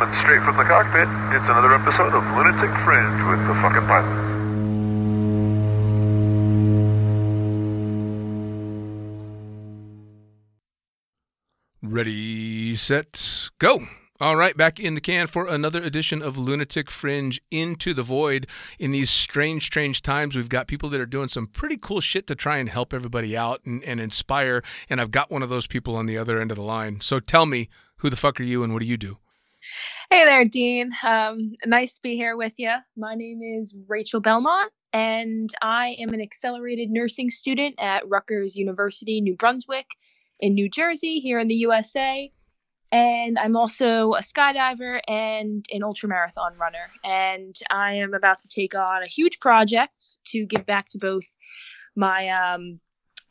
[0.00, 1.08] coming straight from the cockpit.
[1.36, 4.30] It's another episode of Lunatic Fringe with the fucking pilot.
[11.82, 13.80] Ready, set, go.
[14.20, 18.46] All right, back in the can for another edition of Lunatic Fringe Into the Void.
[18.78, 22.26] In these strange, strange times, we've got people that are doing some pretty cool shit
[22.28, 24.62] to try and help everybody out and, and inspire.
[24.88, 27.00] And I've got one of those people on the other end of the line.
[27.00, 29.18] So tell me, who the fuck are you and what do you do?
[30.10, 30.90] Hey there, Dean.
[31.04, 32.74] Um, nice to be here with you.
[32.96, 39.20] My name is Rachel Belmont, and I am an accelerated nursing student at Rutgers University,
[39.20, 39.86] New Brunswick,
[40.40, 42.32] in New Jersey, here in the USA.
[42.92, 46.90] And I'm also a skydiver and an ultramarathon runner.
[47.04, 51.24] And I am about to take on a huge project to give back to both
[51.94, 52.80] my um,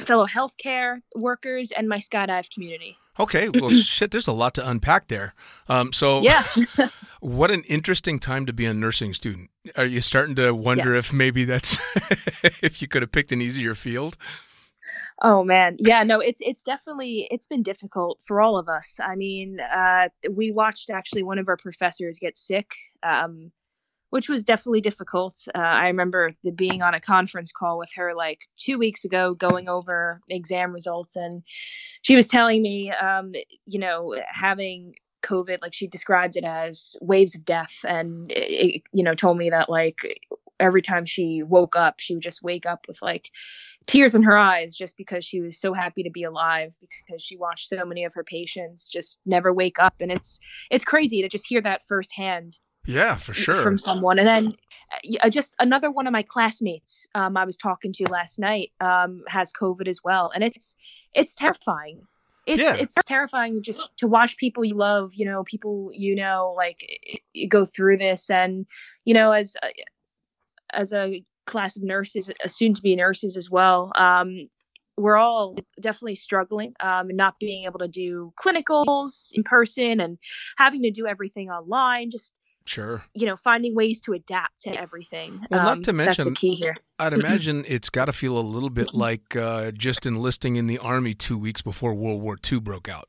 [0.05, 2.95] fellow healthcare workers and my skydive community.
[3.19, 5.33] Okay, well, shit, there's a lot to unpack there.
[5.67, 6.43] Um, so, Yeah.
[7.19, 9.49] what an interesting time to be a nursing student.
[9.75, 11.05] Are you starting to wonder Yes.
[11.05, 11.77] if maybe that's
[12.63, 14.15] if you could have picked an easier field?
[15.21, 19.01] Oh man, yeah, no, it's it's definitely it's been difficult for all of us.
[19.03, 22.71] I mean, uh, we watched actually one of our professors get sick,
[23.03, 23.51] um,
[24.09, 25.47] which was definitely difficult.
[25.53, 29.33] Uh, I remember the, being on a conference call with her like two weeks ago,
[29.33, 31.43] going over exam results, and
[32.01, 33.33] she was telling me, um,
[33.65, 38.81] you know, having COVID, like she described it as waves of death, and it, it,
[38.93, 39.99] you know, told me that like
[40.59, 43.31] every time she woke up, she would just wake up with like
[43.87, 47.37] tears in her eyes just because she was so happy to be alive because she
[47.37, 51.27] watched so many of her patients just never wake up and it's it's crazy to
[51.27, 53.61] just hear that firsthand Yeah, for sure.
[53.61, 54.51] from someone and then
[55.21, 59.21] uh, just another one of my classmates um, i was talking to last night um,
[59.27, 60.75] has covid as well and it's
[61.13, 62.01] it's terrifying
[62.47, 62.75] it's Yeah.
[62.83, 67.17] it's terrifying just to watch people you love you know people you know like i-
[67.37, 68.65] i- go through this and
[69.05, 73.49] you know as a- as a class of nurses uh, soon to be nurses as
[73.51, 74.47] well um,
[74.97, 80.17] we're all definitely struggling um, and not being able to do clinicals in person and
[80.57, 82.33] having to do everything online just
[82.69, 83.03] sure.
[83.13, 86.53] you know finding ways to adapt to everything Well, not Um, to that's the key
[86.53, 90.67] here I'd imagine it's got to feel a little bit like uh, just enlisting in
[90.67, 93.07] the army two weeks before World War II broke out.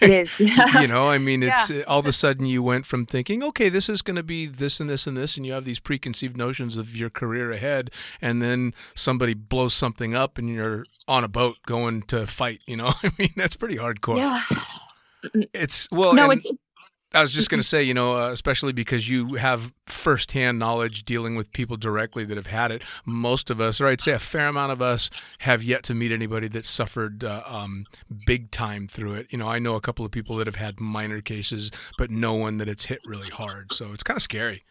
[0.00, 0.40] it is
[0.80, 3.68] you know, I mean, it's uh, all of a sudden you went from thinking, okay,
[3.68, 6.36] this is going to be this and this and this, and you have these preconceived
[6.36, 7.90] notions of your career ahead,
[8.20, 12.62] and then somebody blows something up and you're on a boat going to fight.
[12.66, 14.16] You know, I mean, that's pretty hardcore.
[14.16, 14.42] yeah
[15.54, 16.50] It's well, no and it's
[17.14, 21.04] I was just going to say, you know, uh, especially because you have firsthand knowledge
[21.04, 22.82] dealing with people directly that have had it.
[23.04, 26.12] Most of us, or I'd say a fair amount of us, have yet to meet
[26.12, 27.84] anybody that suffered uh, um,
[28.26, 29.32] big time through it.
[29.32, 32.34] You know, I know a couple of people that have had minor cases, but no
[32.34, 33.72] one that it's hit really hard.
[33.72, 34.62] So it's kind of scary.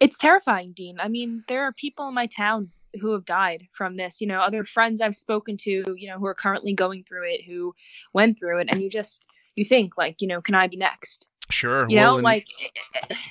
[0.00, 2.70] it's terrifying dean i mean there are people in my town
[3.00, 6.26] who have died from this you know other friends i've spoken to you know who
[6.26, 7.74] are currently going through it who
[8.12, 9.26] went through it and you just
[9.56, 11.88] you think like you know can i be next Sure.
[11.88, 12.44] you well, know and, like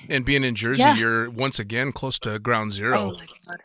[0.07, 0.95] and being in Jersey, Yeah.
[0.95, 2.97] you're once again close to ground zero.
[2.97, 3.57] oh my god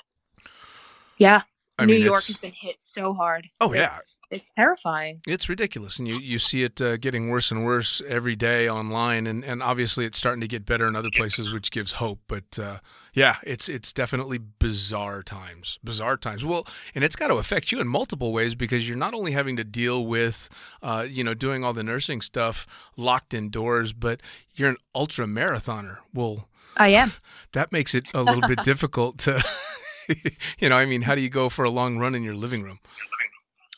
[1.18, 1.42] yeah
[1.80, 3.96] I new mean, york has been hit so hard Oh, yeah.
[3.96, 8.00] it's, it's terrifying It's ridiculous, and you, you see it uh, getting worse and worse
[8.06, 11.70] every day online, and, and obviously it's starting to get better in other places, which
[11.70, 12.20] gives hope.
[12.28, 12.78] But uh,
[13.12, 16.44] yeah, it's it's definitely bizarre times, bizarre times.
[16.44, 16.64] Well,
[16.94, 19.64] and it's got to affect you in multiple ways because you're not only having to
[19.64, 20.48] deal with,
[20.80, 22.66] uh, you know, doing all the nursing stuff
[22.96, 24.20] locked indoors, but
[24.54, 25.98] you're an ultra marathoner.
[26.14, 27.10] Well, i am
[27.52, 29.42] that makes it a little bit difficult to,
[30.58, 32.62] you know, I mean, how do you go for a long run in your living
[32.62, 32.80] room?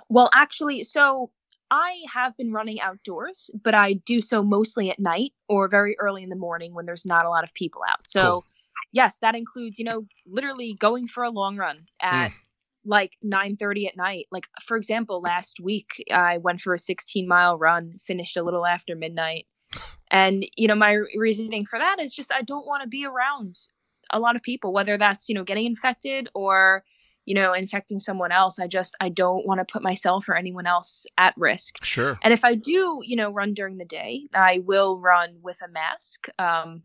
[0.09, 1.31] Well, actually, so
[1.70, 6.22] I have been running outdoors, but I do so mostly at night or very early
[6.22, 8.00] in the morning when there's not a lot of people out.
[8.06, 8.44] So, Cool.
[8.93, 12.34] yes, that includes, you know, literally going for a long run at hmm.
[12.84, 14.26] like 9:30 at night.
[14.31, 18.67] Like for example, last week I went for a 16 mile run, finished a little
[18.67, 19.46] after midnight.
[20.08, 23.56] And, you know, my reasoning for that is just I don't want to be around
[24.12, 26.85] a lot of people whether that's, you know, getting infected or
[27.25, 28.59] you know, infecting someone else.
[28.59, 31.85] I just I don't want to put myself or anyone else at risk.
[31.85, 32.19] Sure.
[32.23, 35.69] And if I do, you know, run during the day, I will run with a
[35.69, 36.26] mask.
[36.38, 36.82] Um,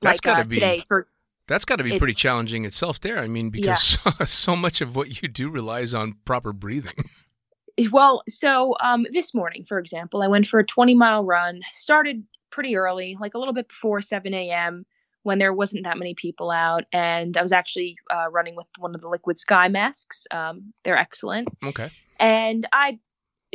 [0.00, 1.08] That's like gotta uh, be- today for
[1.48, 3.18] That's got to be pretty challenging itself there.
[3.18, 3.82] I mean, because
[4.18, 7.10] so, so much of what you do relies on proper breathing.
[7.90, 11.60] well, so um, this morning, for example, I went for a 20 mile run.
[11.72, 14.86] Started pretty early, like a little bit before 7 a.m.
[15.26, 18.94] when there wasn't that many people out, and I was actually uh, running with one
[18.94, 20.24] of the Liquid Sky masks.
[20.30, 21.48] Um, they're excellent.
[21.64, 21.90] Okay.
[22.20, 23.00] and I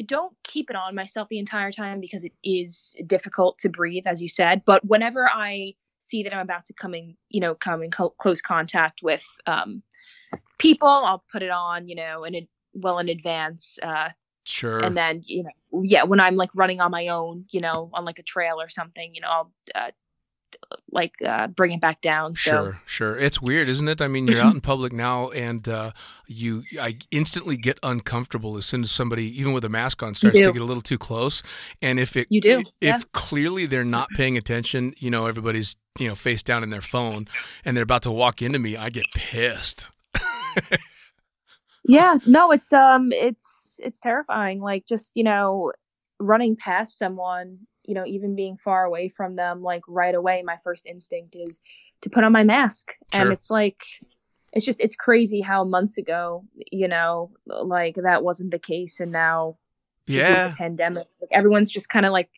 [0.06, 4.22] don't keep it on myself the entire time because it is difficult to breathe, as
[4.22, 4.64] you said.
[4.66, 8.16] But whenever I see that I'm about to come in, you know, come in co-
[8.18, 9.82] close contact with um,
[10.58, 13.80] people, I'll put it on, you know, in a, well in advance.
[13.82, 14.10] Uh,
[14.44, 14.80] Sure.
[14.84, 18.04] and then you know, yeah, when I'm like running on my own, you know, on
[18.06, 19.90] like a trail or something, you know, I'll uh,
[20.92, 22.36] like uh, bring it back down.
[22.36, 23.18] So Sure, sure.
[23.18, 24.02] It's weird, isn't it?
[24.02, 25.92] I mean, you're out in public now, and uh,
[26.28, 30.38] you, I instantly get uncomfortable as soon as somebody, even with a mask on, starts
[30.38, 31.44] to get a little too close.
[31.82, 33.00] And if it, You do, if yeah.
[33.12, 37.26] clearly they're not paying attention, you know, everybody's, you know, face down in their phone,
[37.66, 39.90] and they're about to walk into me, I get pissed.
[41.84, 45.72] yeah no it's um it's it's terrifying like just you know
[46.20, 50.58] running past someone you know even being far away from them like right away my
[50.58, 51.60] first instinct is
[52.02, 53.24] to put on my mask Sure.
[53.24, 53.84] and it's like
[54.54, 59.12] it's just it's crazy how months ago you know like that wasn't the case and
[59.12, 59.58] now
[60.08, 60.50] Yeah.
[60.50, 62.30] the pandemic like, everyone's just kind of like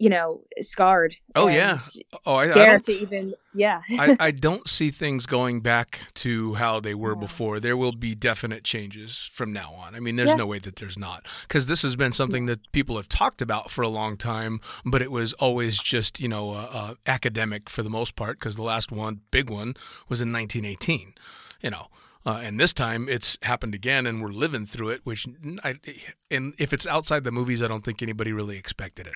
[0.00, 1.78] you know scarred Oh, yeah.
[2.26, 6.54] Oh, I, I don't to even yeah I, I don't see things going back to
[6.54, 7.20] how they were No.
[7.20, 7.60] before.
[7.60, 9.94] There will be definite changes from now on.
[9.94, 10.36] I mean, there's Yeah.
[10.36, 11.26] no way that there's not.
[11.42, 15.02] Because this has been something that people have talked about for a long time, but
[15.02, 18.62] it was always just, you know, uh, uh, academic for the most part, because the
[18.62, 19.74] last one, big one,
[20.08, 21.14] was in 1918,
[21.62, 21.86] you know.
[22.26, 25.00] Uh, and this time it's happened again, and we're living through it.
[25.04, 25.26] Which,
[25.64, 25.76] I,
[26.30, 29.14] and if it's outside the movies, I don't think anybody really expected it.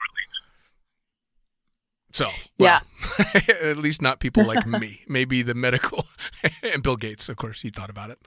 [2.15, 2.79] So, Yeah.
[3.61, 5.01] at least not people like me.
[5.09, 6.07] Maybe the medical
[6.73, 8.21] and Bill Gates, of course, he thought about it.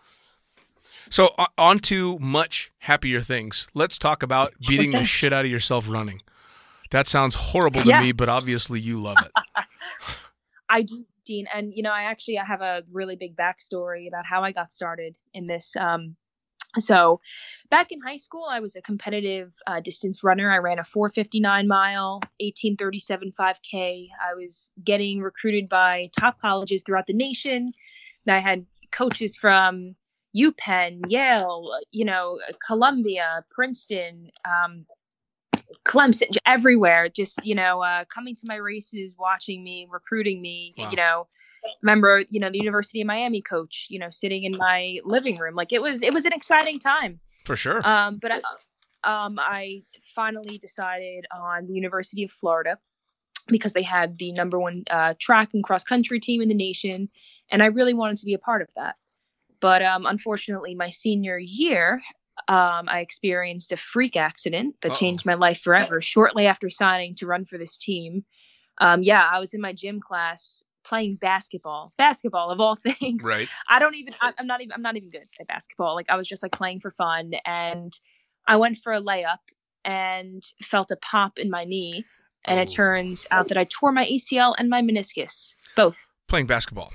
[1.09, 3.65] So, on to much happier things.
[3.73, 6.19] Let's talk about beating the shit out of yourself running.
[6.91, 8.01] That sounds horrible to Yeah.
[8.01, 9.31] me, but obviously you love it.
[10.67, 14.25] I do, Dean, and you know, I actually I have a really big backstory about
[14.25, 15.77] how I got started in this.
[15.77, 16.17] Um,
[16.79, 17.19] so,
[17.69, 20.51] back in high school, I was a competitive uh, distance runner.
[20.51, 24.09] I ran a 4:59 mile, 18:37 5K.
[24.23, 27.73] I was getting recruited by top colleges throughout the nation.
[28.27, 29.95] I had coaches from
[30.35, 34.29] UPenn, Yale, you know, Columbia, Princeton.
[34.45, 34.85] Um,
[35.83, 40.73] Clemson, everywhere, just you know, uh, coming to my races, watching me, recruiting me.
[40.77, 40.89] Wow.
[40.89, 41.27] You know,
[41.81, 45.55] remember, you know, the University of Miami coach, you know, sitting in my living room.
[45.55, 47.19] Like it was, it was an exciting time.
[47.45, 47.87] For sure.
[47.87, 48.37] Um, but I,
[49.03, 52.77] um, I finally decided on the University of Florida
[53.47, 57.09] because they had the number one uh, track and cross country team in the nation,
[57.51, 58.95] and I really wanted to be a part of that.
[59.59, 62.01] But um, unfortunately, my senior year,
[62.47, 64.99] um, I experienced a freak accident that Uh-oh.
[64.99, 66.01] changed my life forever.
[66.01, 68.25] Shortly after signing to run for this team,
[68.79, 71.93] um, yeah, I was in my gym class playing basketball.
[71.97, 73.25] Basketball of all things.
[73.25, 73.47] right.
[73.69, 74.13] I don't even.
[74.21, 74.71] I, I'm not even.
[74.73, 75.95] I'm not even good at basketball.
[75.95, 77.97] Like I was just like playing for fun, and
[78.47, 79.39] I went for a layup
[79.85, 82.05] and felt a pop in my knee,
[82.45, 82.75] and it Oh.
[82.75, 86.07] turns out that I tore my ACL and my meniscus, both.
[86.27, 86.91] Playing basketball.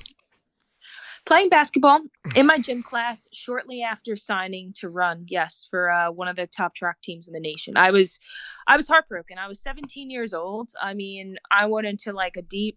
[1.25, 2.01] Playing basketball
[2.35, 6.47] in my gym class shortly after signing to run, yes, for uh, one of the
[6.49, 7.77] top track teams in the nation.
[7.77, 8.19] I was,
[8.67, 9.39] I was heartbroken.
[9.39, 10.71] I was 17 years old.
[10.83, 12.77] I mean, I went into like a deep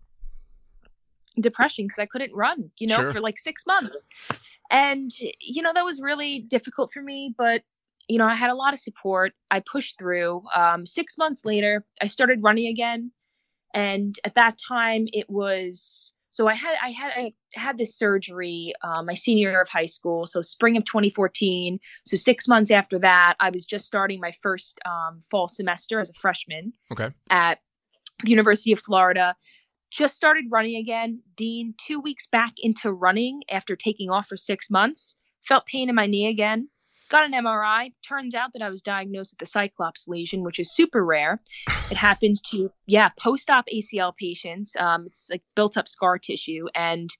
[1.42, 3.12] depression because I couldn't run, you know, Sure.
[3.14, 4.08] for like six months.
[4.72, 7.62] And, you know, that was really difficult for me, but,
[8.08, 9.34] you know, I had a lot of support.
[9.52, 10.44] I pushed through.
[10.56, 13.12] Um, six months later, I started running again.
[13.74, 18.74] And at that time, it was so I had I had I had this surgery
[18.84, 21.80] um, my senior year of high school, so spring of 2014.
[22.06, 26.10] So six months after that, I was just starting my first um, fall semester as
[26.10, 27.10] a freshman Okay.
[27.30, 27.60] at
[28.24, 29.36] the University of Florida.
[29.92, 31.22] Just started running again.
[31.36, 35.16] Dean, two weeks back into running after taking off for six months,
[35.46, 36.70] felt pain in my knee again.
[37.10, 37.94] Got an MRI.
[38.08, 41.40] Turns out that I was diagnosed with the Cyclops lesion, which is super rare.
[41.92, 44.76] It happens to, yeah, post op ACL patients.
[44.76, 46.66] Um, it's like built up scar tissue.
[46.74, 47.12] And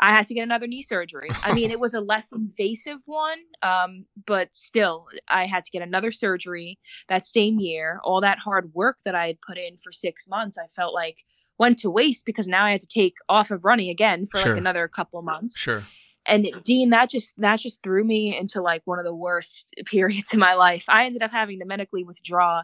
[0.00, 1.28] I had to get another knee surgery.
[1.44, 5.82] I mean, it was a less invasive one, um, but still, I had to get
[5.82, 8.00] another surgery that same year.
[8.02, 11.18] All that hard work that I had put in for six months, I felt like
[11.60, 14.52] went to waste because now I had to take off of running again for Sure.
[14.52, 15.58] like another couple months.
[15.58, 15.82] Sure.
[16.26, 20.32] And Dean, that just that just threw me into like one of the worst periods
[20.32, 20.84] in my life.
[20.88, 22.62] I ended up having to medically withdraw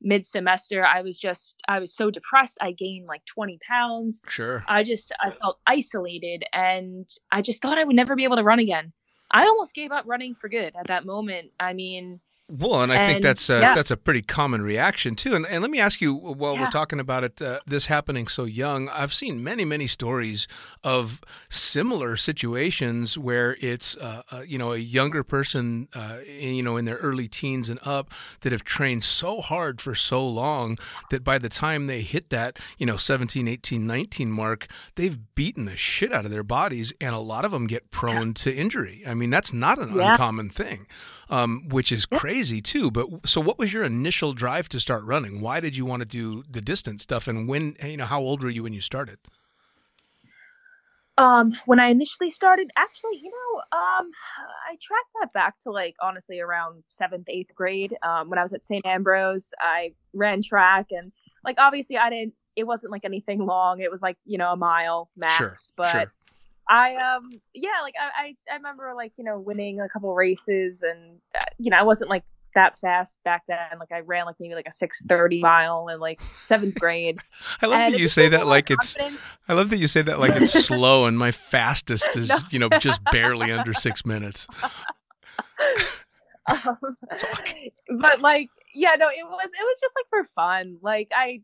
[0.00, 0.86] mid semester.
[0.86, 2.56] I was just I was so depressed.
[2.60, 4.22] I gained like 20 pounds.
[4.28, 4.64] Sure.
[4.68, 8.44] I just I felt isolated and I just thought I would never be able to
[8.44, 8.92] run again.
[9.30, 11.50] I almost gave up running for good at that moment.
[11.58, 13.74] I mean, Well, and I think that's a, yeah.
[13.74, 15.34] that's a pretty common reaction too.
[15.34, 18.44] And, and let me ask you, while we're talking about it, uh, this happening so
[18.44, 20.46] young, I've seen many many stories
[20.84, 26.62] of similar situations where it's uh, uh, you know a younger person, uh, in, you
[26.62, 28.12] know, in their early teens and up,
[28.42, 30.78] that have trained so hard for so long
[31.10, 35.64] that by the time they hit that you know 17, 18, 19 mark, they've beaten
[35.64, 39.02] the shit out of their bodies, and a lot of them get prone to injury.
[39.04, 40.10] I mean, that's not an Yeah.
[40.10, 40.86] uncommon thing
[41.28, 42.90] um, which is crazy too.
[42.90, 45.40] But so, what was your initial drive to start running?
[45.40, 47.28] Why did you want to do the distance stuff?
[47.28, 49.18] And when, you know, how old were you when you started?
[51.18, 54.10] Um, when I initially started, actually, you know, um,
[54.68, 57.96] I tracked that back to like honestly around seventh, eighth grade.
[58.02, 58.84] Um, when I was at St.
[58.84, 61.12] Ambrose, I ran track and
[61.44, 62.34] like obviously I didn't.
[62.54, 63.80] It wasn't like anything long.
[63.80, 65.34] It was like you know a mile max.
[65.34, 66.12] Sure, but sure.
[66.68, 70.82] I um yeah, like I, I I remember like you know winning a couple races
[70.82, 73.58] and uh, you know I wasn't like that fast back then.
[73.78, 77.20] Like I ran like maybe like a six thirty mile in like seventh grade.
[77.62, 78.96] I love And that you say gave me a that like of it's.
[79.48, 82.36] I love that you say that like it's slow, and my fastest is No.
[82.50, 84.46] you know just barely under six minutes.
[86.48, 86.96] um,
[87.98, 91.40] but like yeah no it was it was just like for fun like i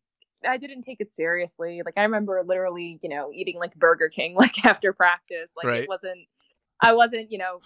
[0.49, 4.35] i didn't take it seriously like i remember literally you know eating like burger king
[4.37, 5.83] like after practice like Right.
[5.83, 6.21] it wasn't
[6.81, 7.63] i wasn't you know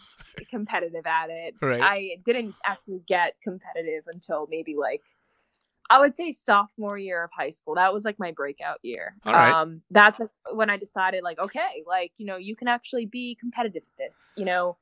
[0.50, 1.80] competitive at it Right.
[1.83, 5.02] i didn't actually get competitive until maybe like
[5.90, 9.33] i would say sophomore year of high school that was like my breakout year All
[9.35, 9.59] right.
[9.62, 10.21] um that's
[10.52, 14.33] when i decided like okay like you know you can actually be competitive at this
[14.37, 14.76] you know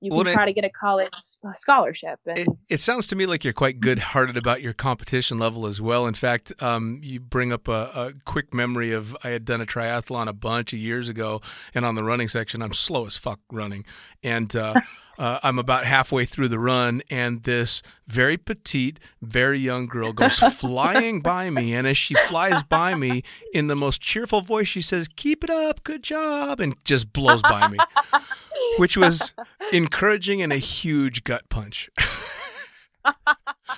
[0.00, 1.10] you Well, can then- try to get a college
[1.54, 5.66] scholarship and It, it sounds to me like you're quite good-hearted about your competition level
[5.66, 6.06] as well.
[6.06, 9.66] In fact, um, you bring up a, a quick memory of I had done a
[9.66, 11.40] triathlon a bunch of years ago,
[11.74, 13.84] and on the running section, I'm slow as fuck running,
[14.22, 14.74] and uh,
[15.18, 20.38] uh, I'm about halfway through the run, and this very petite, very young girl goes
[20.60, 24.82] flying by me, and as she flies by me, in the most cheerful voice, she
[24.82, 27.78] says, "Keep it up, good job," and just blows by me,
[28.78, 29.34] which was
[29.72, 31.90] encouraging and a huge gut punch.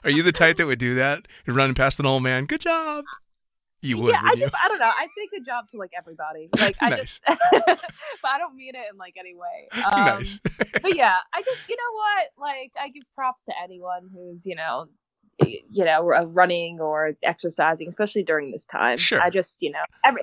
[0.04, 1.26] Are you the type that would do that?
[1.46, 2.46] You're running past an old man.
[2.46, 3.04] Good job.
[3.82, 4.84] You would, yeah, I just I don't know.
[4.90, 6.50] I say good job to like everybody.
[6.58, 7.20] Like I Nice.
[7.26, 9.68] just, but I don't mean it in like any way.
[9.90, 10.38] Um, nice.
[10.82, 12.28] but yeah, I just you know what?
[12.50, 14.87] Like I give props to anyone who's you know,
[15.46, 18.99] you know, running or exercising, especially during this time.
[18.99, 19.20] Sure.
[19.20, 20.22] I just you know every.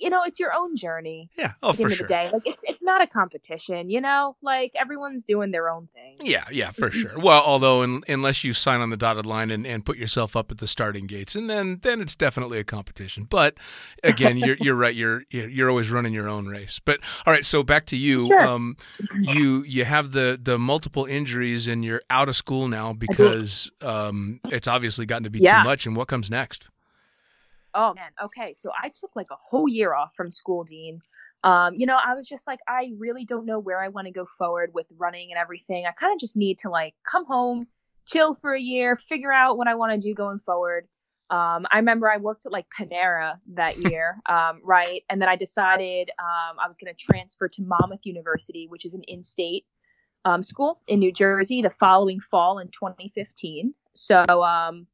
[0.00, 1.28] You know, it's your own journey.
[1.36, 1.52] Yeah.
[1.62, 2.06] Oh, At the for end sure.
[2.08, 3.90] the day, like it's it's not a competition.
[3.90, 6.16] You know, like everyone's doing their own thing.
[6.20, 7.18] Yeah, yeah, for sure.
[7.18, 10.50] Well, although un unless you sign on the dotted line and, and put yourself up
[10.50, 13.24] at the starting gates, and then then it's definitely a competition.
[13.28, 13.58] But
[14.02, 14.94] again, you're you're right.
[14.94, 16.80] You're you're you're always running your own race.
[16.84, 18.26] But all right, so back to you.
[18.28, 18.46] Sure.
[18.46, 18.76] Um,
[19.20, 24.40] you you have the the multiple injuries, and you're out of school now because um,
[24.50, 25.62] it's obviously gotten to be Yeah.
[25.62, 25.86] too much.
[25.86, 26.68] And what comes next?
[27.74, 28.10] Oh man.
[28.22, 28.52] Okay.
[28.52, 31.00] So I took like a whole year off from school, Dean.
[31.42, 34.12] Um, you know, I was just like, I really don't know where I want to
[34.12, 35.86] go forward with running and everything.
[35.86, 37.66] I kind of just need to like come home,
[38.06, 40.86] chill for a year, figure out what I want to do going forward.
[41.30, 45.02] Um, I remember I worked at like Panera that year, um, right?
[45.08, 48.94] And then I decided um, I was going to transfer to Monmouth University, which is
[48.94, 49.64] an in-state
[50.24, 53.72] um, school in New Jersey, the following fall in 2015.
[53.94, 54.86] So, um,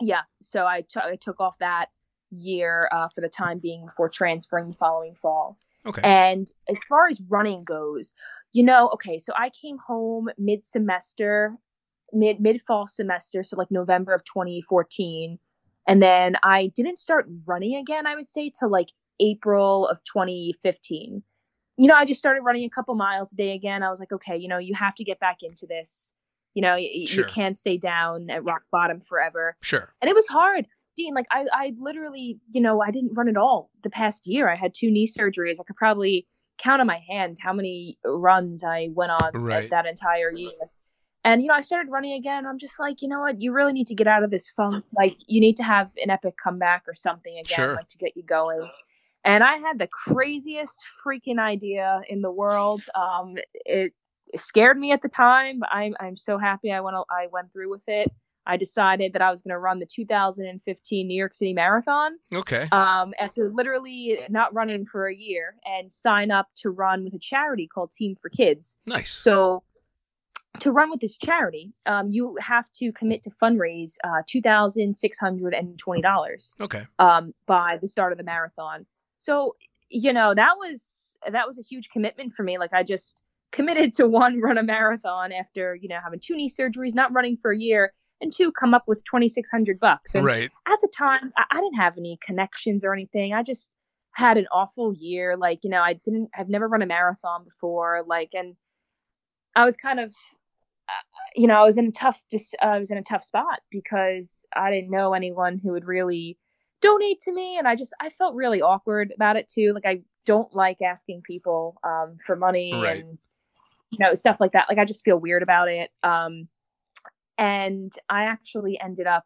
[0.00, 1.86] yeah, so I took I took off that
[2.30, 5.58] year uh, for the time being before transferring the following fall.
[5.86, 6.02] Okay.
[6.02, 8.12] And as far as running goes,
[8.52, 11.54] you know, okay, so I came home mid semester,
[12.12, 15.38] mid mid fall semester, so like November of 2014,
[15.86, 18.06] and then I didn't start running again.
[18.06, 18.88] I would say till like
[19.20, 21.22] April of 2015.
[21.80, 23.82] You know, I just started running a couple miles a day again.
[23.84, 26.12] I was like, okay, you know, you have to get back into this.
[26.54, 27.24] You know, y- Sure.
[27.26, 29.94] you can't stay down at rock bottom forever Sure.
[30.02, 30.66] and it was hard
[30.98, 34.50] dean like i i literally you know i didn't run at all the past year.
[34.50, 35.58] I had two knee surgeries.
[35.60, 36.26] I could probably
[36.58, 39.70] count on my hand how many runs i went on Right.
[39.70, 40.52] that entire year.
[41.24, 42.46] And you know i started running again.
[42.46, 43.40] I'm just like you know what?
[43.40, 44.84] You really need to get out of this funk.
[44.96, 47.74] Like you need to have an epic comeback or something again Sure.
[47.76, 48.60] like to get you going.
[49.24, 52.82] And i had the craziest freaking idea in the world.
[52.94, 53.92] Um it,
[54.32, 57.50] it scared me at the time but i'm i'm so happy i went i went
[57.52, 58.12] through with it
[58.48, 62.66] I decided that I was going to run the 2015 New York City Marathon Okay.
[62.72, 67.18] um, after literally not running for a year and sign up to run with a
[67.18, 68.78] charity called Team for Kids.
[68.86, 69.10] Nice.
[69.12, 69.62] So,
[70.60, 76.86] to run with this charity, um, you have to commit to fundraise uh, $2,620 Okay.
[76.98, 78.84] um, by the start of the marathon.
[79.18, 79.56] So,
[79.88, 82.58] you know, that was that was a huge commitment for me.
[82.58, 86.48] Like I just committed to one run a marathon after you know having two knee
[86.50, 90.14] surgeries, not running for a year, and two come up with twenty six hundred bucks.
[90.14, 90.50] And right.
[90.66, 93.32] At the time, I, I didn't have any connections or anything.
[93.32, 93.70] I just
[94.12, 95.36] had an awful year.
[95.36, 96.30] Like you know, I didn't.
[96.36, 98.04] I've never run a marathon before.
[98.06, 98.56] Like and
[99.54, 100.14] I was kind of
[101.34, 103.60] you know, I was in a tough, dis- uh, I was in a tough spot
[103.70, 106.38] because I didn't know anyone who would really
[106.80, 109.72] donate to me, and I just I felt really awkward about it too.
[109.74, 113.04] Like I don't like asking people um, for money right.
[113.04, 113.18] and
[113.90, 114.66] you know stuff like that.
[114.68, 115.90] Like I just feel weird about it.
[116.02, 116.48] Um,
[117.38, 119.24] and I actually ended up.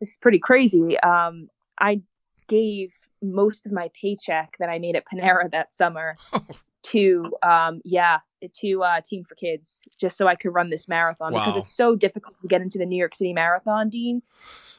[0.00, 0.98] This is pretty crazy.
[1.00, 1.48] Um,
[1.78, 2.02] I
[2.48, 6.16] gave most of my paycheck that I made at Panera that summer
[6.84, 8.20] to um, yeah
[8.62, 11.40] to uh, Team for Kids just so I could run this marathon wow.
[11.40, 14.22] because it's so difficult to get into the New York City Marathon, Dean.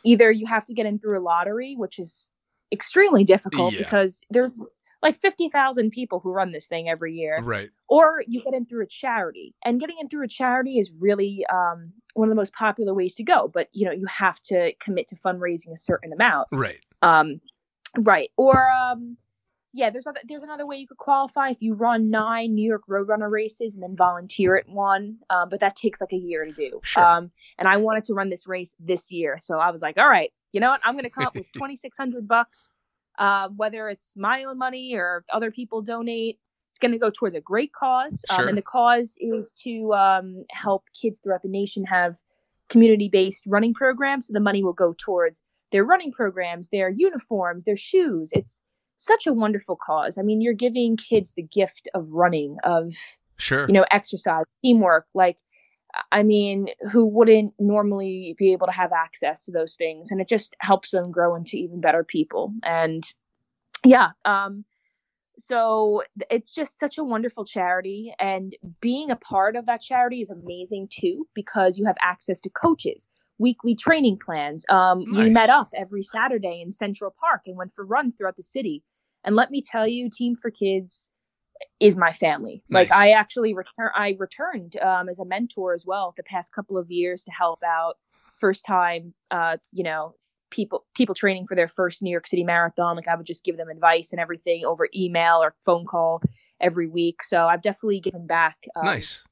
[0.03, 2.29] Either you have to get in through a lottery, which is
[2.71, 3.79] extremely difficult yeah.
[3.79, 4.63] because there's
[5.01, 7.39] like 50,000 people who run this thing every year.
[7.41, 7.69] Right.
[7.87, 9.55] Or you get in through a charity.
[9.63, 13.15] And getting in through a charity is really um, one of the most popular ways
[13.15, 16.47] to go, but you know, you have to commit to fundraising a certain amount.
[16.51, 16.79] Right.
[17.01, 17.41] Um,
[17.97, 18.31] right.
[18.37, 19.17] Or um,
[19.73, 22.83] yeah, there's other, there's another way you could qualify if you run nine New York
[22.89, 26.53] Roadrunner races and then volunteer at one, um, but that takes like a year to
[26.53, 26.79] do.
[26.81, 27.03] Sure.
[27.03, 30.09] Um, and I wanted to run this race this year, so I was like, all
[30.09, 30.79] right, you know what?
[30.85, 32.69] I'm going to come up with 2,600 bucks,
[33.19, 36.39] uh, whether it's my own money or other people donate.
[36.75, 38.49] It's going to go towards a great cause, um, Sure.
[38.49, 42.17] and the cause is to um, help kids throughout the nation have
[42.67, 44.27] community-based running programs.
[44.27, 45.41] So the money will go towards
[45.71, 48.31] their running programs, their uniforms, their shoes.
[48.33, 48.59] It's
[48.97, 50.17] such a wonderful cause.
[50.17, 52.93] I mean, you're giving kids the gift of running, of
[53.37, 53.67] Sure.
[53.67, 55.05] you know, exercise, teamwork.
[55.13, 55.37] Like,
[56.11, 60.11] I mean, who wouldn't normally be able to have access to those things?
[60.11, 62.51] And it just helps them grow into even better people.
[62.63, 63.09] And
[63.85, 64.65] yeah, um,
[65.37, 70.29] so it's just such a wonderful charity, and being a part of that charity is
[70.29, 74.65] amazing too because you have access to coaches weekly training plans.
[74.69, 75.25] Um, Nice.
[75.25, 78.83] We met up every Saturday in Central Park and went for runs throughout the city.
[79.23, 81.09] And let me tell you, Team for Kids
[81.79, 82.63] is my family.
[82.69, 86.77] Like I actually return, I returned um, as a mentor as well the past couple
[86.77, 87.95] of years to help out
[88.39, 90.15] first time, uh, you know,
[90.55, 92.95] people people training for their first New York City marathon.
[92.95, 96.21] Like I would just give them advice and everything over email or phone call
[96.61, 97.21] every week.
[97.21, 98.57] So I've definitely given back.
[98.75, 99.23] Um, nice.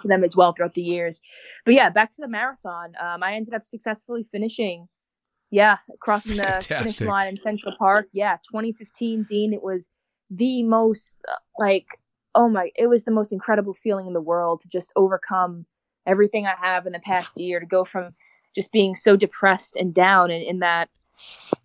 [0.00, 1.20] to them as well throughout the years.
[1.64, 2.92] But yeah, back to the marathon.
[3.00, 4.88] Um, I ended up successfully finishing,
[5.50, 8.06] yeah, crossing the finish line in Central Park.
[8.12, 9.52] Yeah, 2015, Dean.
[9.52, 9.90] It was
[10.30, 11.86] the most uh, like,
[12.34, 15.66] oh my, it was the most incredible feeling in the world to just overcome
[16.06, 18.14] everything I have in the past year to go from
[18.54, 20.88] just being so depressed and down and in that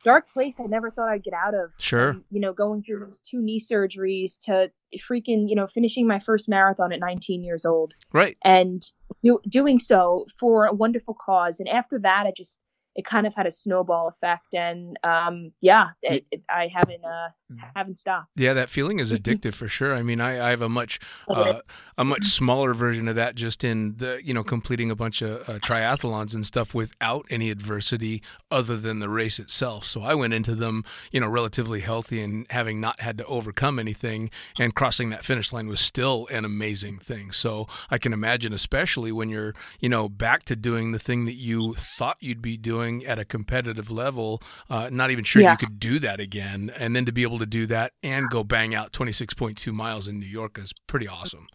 [0.03, 1.73] dark place I never thought I'd get out of.
[1.79, 2.09] Sure.
[2.09, 6.19] And, you know, going through those two knee surgeries to freaking, you know, finishing my
[6.19, 8.37] first marathon at 19 years old Right.
[8.43, 8.83] and
[9.23, 11.59] do, doing so for a wonderful cause.
[11.59, 12.59] And after that, I just
[12.97, 17.29] it kind of had a snowball effect, and um, yeah, it, it, I haven't uh,
[17.75, 18.31] haven't stopped.
[18.35, 19.93] Yeah, that feeling is addictive for sure.
[19.93, 21.59] I mean, I, I have a much uh,
[21.95, 25.47] a much smaller version of that, just in the you know completing a bunch of
[25.47, 29.85] uh, triathlons and stuff without any adversity other than the race itself.
[29.85, 33.77] So I went into them you know relatively healthy and having not had to overcome
[33.77, 37.31] anything, and crossing that finish line was still an amazing thing.
[37.31, 41.35] So I can imagine, especially when you're you know back to doing the thing that
[41.35, 45.51] you thought you'd be doing at a competitive level, uh, not even sure Yeah.
[45.51, 48.43] you could do that again, and then to be able to do that and go
[48.43, 51.47] bang out 26.2 miles in New York is pretty awesome.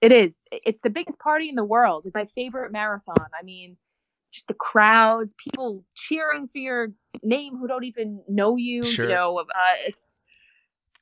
[0.00, 0.44] It is.
[0.52, 2.04] It's the biggest party in the world.
[2.06, 3.26] It's my favorite marathon.
[3.38, 3.76] I mean,
[4.32, 6.88] just the crowds, people cheering for your
[7.22, 8.84] name who don't even know you.
[8.84, 9.06] Sure.
[9.08, 9.44] You know, uh,
[9.86, 10.22] it's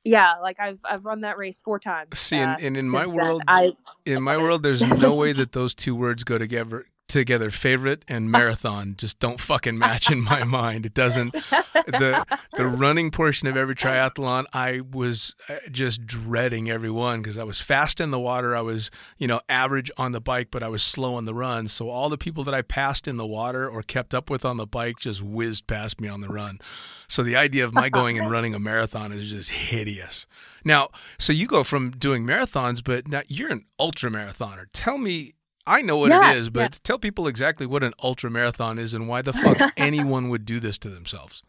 [0.05, 0.35] yeah.
[0.41, 2.17] Like I've I've run that race four times.
[2.17, 3.73] See, and- uh, and in my world, I
[4.05, 6.85] In my world, there's no way that those two words go together.
[7.07, 10.85] Together, favorite and marathon just don't fucking match in my mind.
[10.85, 11.33] It doesn't.
[11.33, 17.37] the The running portion of every triathlon, I was uh, just dreading every one because
[17.37, 18.55] I was fast in the water.
[18.55, 21.67] I was, you know, average on the bike, but I was slow on the run.
[21.67, 24.57] So all the people that I passed in the water or kept up with on
[24.57, 26.59] the bike just whizzed past me on the run.
[27.07, 30.25] So the idea of my going and running a marathon is just hideous.
[30.63, 34.65] Now, so you go from doing marathons, but now you're an ultra marathoner.
[34.73, 35.33] Tell me,
[35.65, 36.79] I know what Yeah, it is, but yeah.
[36.83, 40.59] tell people exactly what an ultra marathon is and why the fuck anyone would do
[40.59, 41.43] this to themselves.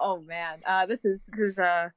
[0.00, 1.92] oh man, uh, this is this is a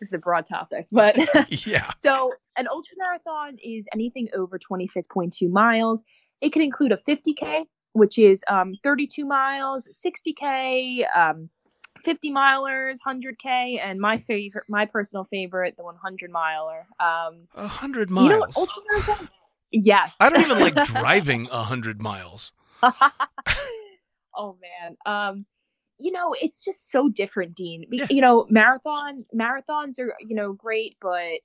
[0.00, 1.16] this is a broad topic, but
[1.66, 1.90] yeah.
[1.96, 6.02] So, an ultra marathon is anything over 26.2 miles.
[6.40, 11.48] It can include a 50K, which is um, 32 miles, 60K, um,
[12.04, 16.86] 50 milers, 100k, and my favorite, my personal favorite, the 100 miler.
[17.00, 18.26] Um, A hundred miles.
[18.26, 19.28] you know what ultramarathon?
[19.74, 20.14] Yes.
[20.20, 22.52] I don't even like driving a hundred miles.
[22.82, 24.96] oh man.
[25.04, 25.46] Um,
[25.98, 27.84] you know, it's just so different, Dean.
[27.90, 28.06] Yeah.
[28.08, 31.40] You know, marathon marathons are you know great, but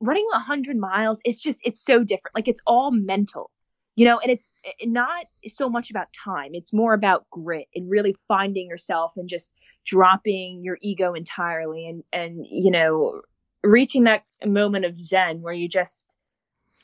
[0.00, 2.34] running a 100 miles it's just it's so different.
[2.34, 3.50] Like it's all mental.
[3.96, 6.52] You know, and it's eh, not so much about time.
[6.54, 9.52] It's more about grit and really finding yourself and just
[9.84, 13.20] dropping your ego entirely and and you know,
[13.62, 16.14] reaching that moment of zen where you just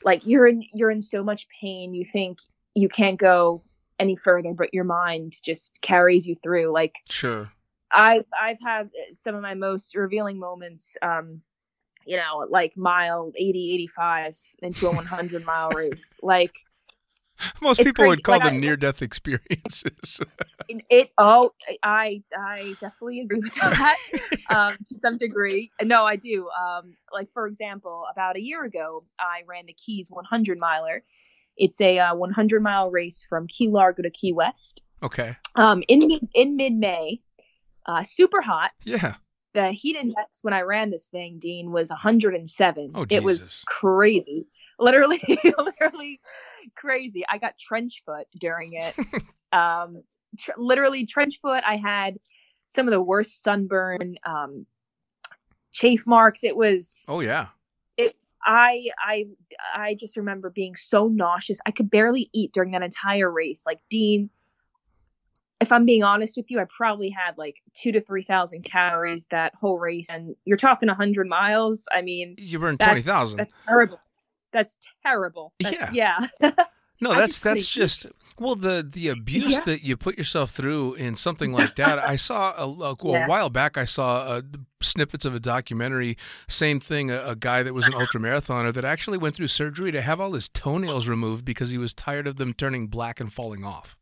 [0.05, 2.37] like you're in you're in so much pain you think
[2.75, 3.61] you can't go
[3.99, 7.51] any further but your mind just carries you through like Sure.
[7.91, 11.41] i've i've had some of my most revealing moments um
[12.05, 16.55] you know like mile 80 85 into a 100 mile race like
[17.61, 20.21] Most It's people would call Like, them I- near death experiences.
[20.69, 21.51] it, it oh
[21.83, 23.95] i i definitely agree with that
[24.49, 25.71] um to some degree.
[25.83, 26.49] No i do.
[26.49, 31.03] Um like for example about a year ago i ran the keys 100 miler.
[31.57, 34.81] It's a uh, 100 mile race from key largo to key west.
[35.03, 35.35] Okay.
[35.55, 37.21] um in mid- in mid may
[37.85, 38.71] uh super hot.
[38.83, 39.15] Yeah.
[39.53, 44.47] the heat index when i ran this thing dean was 107 Oh, it was crazy
[44.79, 45.21] literally
[45.57, 46.19] literally
[46.75, 48.95] crazy i got trench foot during it
[49.53, 50.03] um
[50.37, 52.17] tr- literally trench foot i had
[52.67, 54.65] some of the worst sunburn um
[55.71, 57.47] chafe marks it was Oh yeah.
[57.97, 58.15] It.
[58.43, 59.25] I I
[59.73, 61.59] I just remember being so nauseous.
[61.65, 63.65] I could barely eat during that entire race.
[63.65, 64.29] Like Dean,
[65.59, 69.27] if I'm being honest with you, I probably had like two to three thousand calories
[69.31, 71.87] that whole race, and you're talking hundred miles.
[71.91, 73.37] I mean, You burned twenty thousand.
[73.37, 73.99] That's terrible.
[74.55, 75.53] That's terrible.
[75.59, 76.27] That's, yeah.
[77.01, 78.05] No, I that's just that's just
[78.39, 79.59] well the the abuse Yeah.
[79.65, 81.99] that you put yourself through in something like that.
[81.99, 83.25] I saw a, a, well, Yeah.
[83.25, 83.77] a while back.
[83.77, 84.41] I saw uh,
[84.81, 86.15] snippets of a documentary.
[86.47, 87.11] Same thing.
[87.11, 90.31] A, a guy that was an ultramarathoner that actually went through surgery to have all
[90.31, 93.97] his toenails removed because he was tired of them turning black and falling off.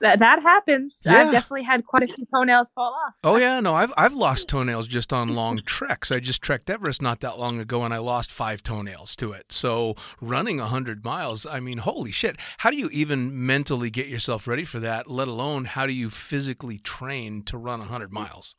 [0.00, 1.02] That that happens.
[1.04, 1.12] Yeah.
[1.12, 3.14] I've definitely had quite a few toenails fall off.
[3.22, 6.10] Oh yeah, no, I've I've lost toenails just on long treks.
[6.10, 9.52] I just trekked Everest not that long ago, and I lost five toenails to it.
[9.52, 12.36] So running hundred miles, I mean, holy shit!
[12.58, 15.10] How do you even mentally get yourself ready for that?
[15.10, 18.56] Let alone how do you physically train to run hundred miles?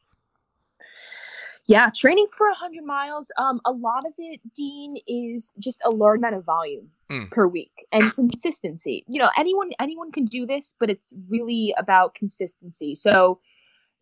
[1.71, 6.17] Yeah, training for 100 miles, um, a lot of it, Dean, is just a large
[6.17, 7.31] amount of volume Mm.
[7.31, 9.05] per week and consistency.
[9.07, 12.93] You know, anyone anyone can do this, but it's really about consistency.
[12.93, 13.39] So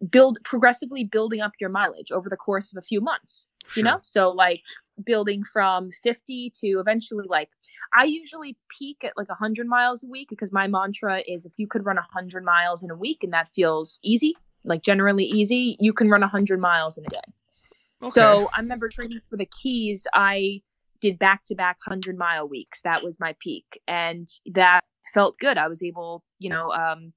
[0.09, 3.47] build progressively building up your mileage over the course of a few months.
[3.75, 4.63] You know, so like
[5.05, 7.51] building from 50 to eventually like
[7.93, 11.67] I usually peak at like 100 miles a week because my mantra is if you
[11.67, 15.93] could run 100 miles in a week and that feels easy, like generally easy, you
[15.93, 17.21] can run 100 miles in a day.
[18.01, 18.11] Okay.
[18.11, 20.07] So I remember training for the keys.
[20.13, 20.61] I
[21.01, 22.81] did back to back hundred mile weeks.
[22.81, 24.81] That was my peak, and that
[25.13, 25.57] felt good.
[25.57, 27.13] I was able, you know, um,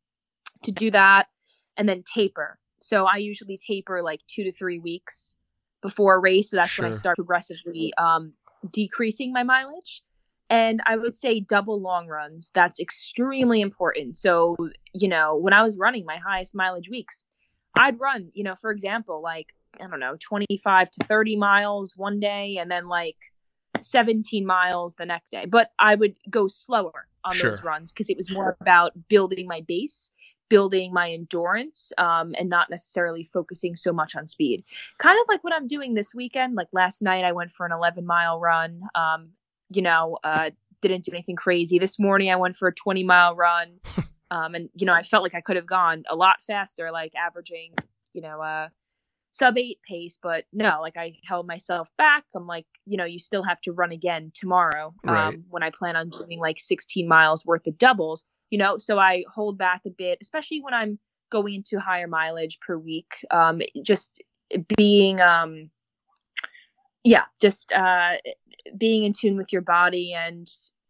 [0.64, 1.28] to do that,
[1.76, 2.58] and then taper.
[2.80, 5.36] So I usually taper like two to three weeks
[5.82, 6.50] before a race.
[6.50, 8.32] So that's when I start progressively um,
[8.72, 10.02] decreasing my mileage.
[10.50, 12.50] And I would say double long runs.
[12.54, 14.16] That's extremely important.
[14.16, 14.56] So
[14.92, 17.22] you know, when I was running my highest mileage weeks,
[17.76, 22.20] I'd run, you know, for example, like I don't know, 25 to 30 miles one
[22.20, 23.16] day and then like
[23.80, 25.46] 17 miles the next day.
[25.46, 29.60] But I would go slower on those runs because it was more about building my
[29.62, 30.12] base,
[30.48, 34.64] building my endurance, um, and not necessarily focusing so much on speed.
[34.98, 36.54] Kind of like what I'm doing this weekend.
[36.54, 38.82] Like last night, I went for an 11 mile run.
[38.94, 39.30] Um,
[39.72, 41.78] you know, uh, didn't do anything crazy.
[41.78, 43.80] This morning, I went for a 20 mile run.
[44.32, 47.14] Um, and you know, I felt like I could have gone a lot faster, like
[47.14, 47.74] averaging,
[48.14, 48.68] you know, uh,
[49.32, 52.24] sub eight pace, but no, like I held myself back.
[52.36, 55.34] I'm like, you know, you still have to run again tomorrow Right.
[55.34, 58.98] um, when I plan on doing like 16 miles worth of doubles, you know, so
[58.98, 60.98] I hold back a bit, especially when I'm
[61.30, 63.14] going into higher mileage per week.
[63.30, 64.22] Um, just
[64.76, 65.70] being, um,
[67.04, 68.16] yeah, just uh,
[68.76, 70.48] being in tune with your body and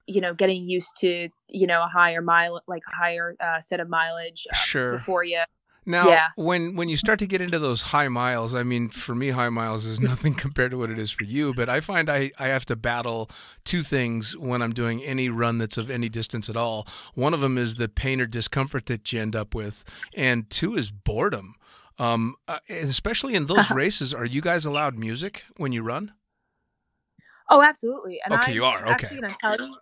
[0.08, 3.78] you know getting used to you know a higher mile like a higher uh, set
[3.78, 4.96] of mileage uh, Sure.
[4.96, 5.40] before you
[5.84, 6.28] Now, Yeah.
[6.36, 9.48] when when you start to get into those high miles, I mean, for me, high
[9.48, 11.52] miles is nothing compared to what it is for you.
[11.54, 13.28] But I find I, I have to battle
[13.64, 16.86] two things when I'm doing any run that's of any distance at all.
[17.14, 19.82] One of them is the pain or discomfort that you end up with,
[20.16, 21.54] and two is boredom.
[21.98, 26.12] Um, uh, especially in those races, are you guys allowed music when you run?
[27.50, 29.06] oh absolutely and Okay, I'm you are, okay.
[29.06, 29.76] actually gonna tell you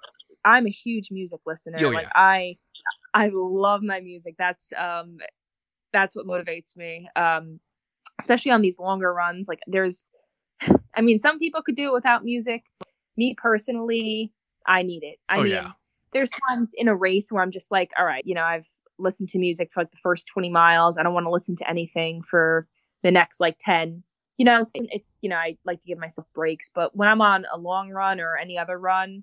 [0.44, 2.56] i'm a huge music listener Oh, like i
[3.14, 5.18] i love my music that's um
[5.92, 7.08] that's what motivates me.
[7.16, 7.60] Um,
[8.20, 9.48] especially on these longer runs.
[9.48, 10.10] Like there's,
[10.94, 12.62] I mean, some people could do it without music.
[13.16, 14.32] Me personally,
[14.66, 15.18] I need it.
[15.28, 15.72] I oh mean, yeah.
[16.12, 19.30] there's times in a race where I'm just like, all right, you know, I've listened
[19.30, 20.96] to music for like the first 20 miles.
[20.96, 22.68] I don't want to listen to anything for
[23.02, 24.02] the next like 10.
[24.36, 27.44] You know, it's, you know, I like to give myself breaks, but when I'm on
[27.52, 29.22] a long run or any other run,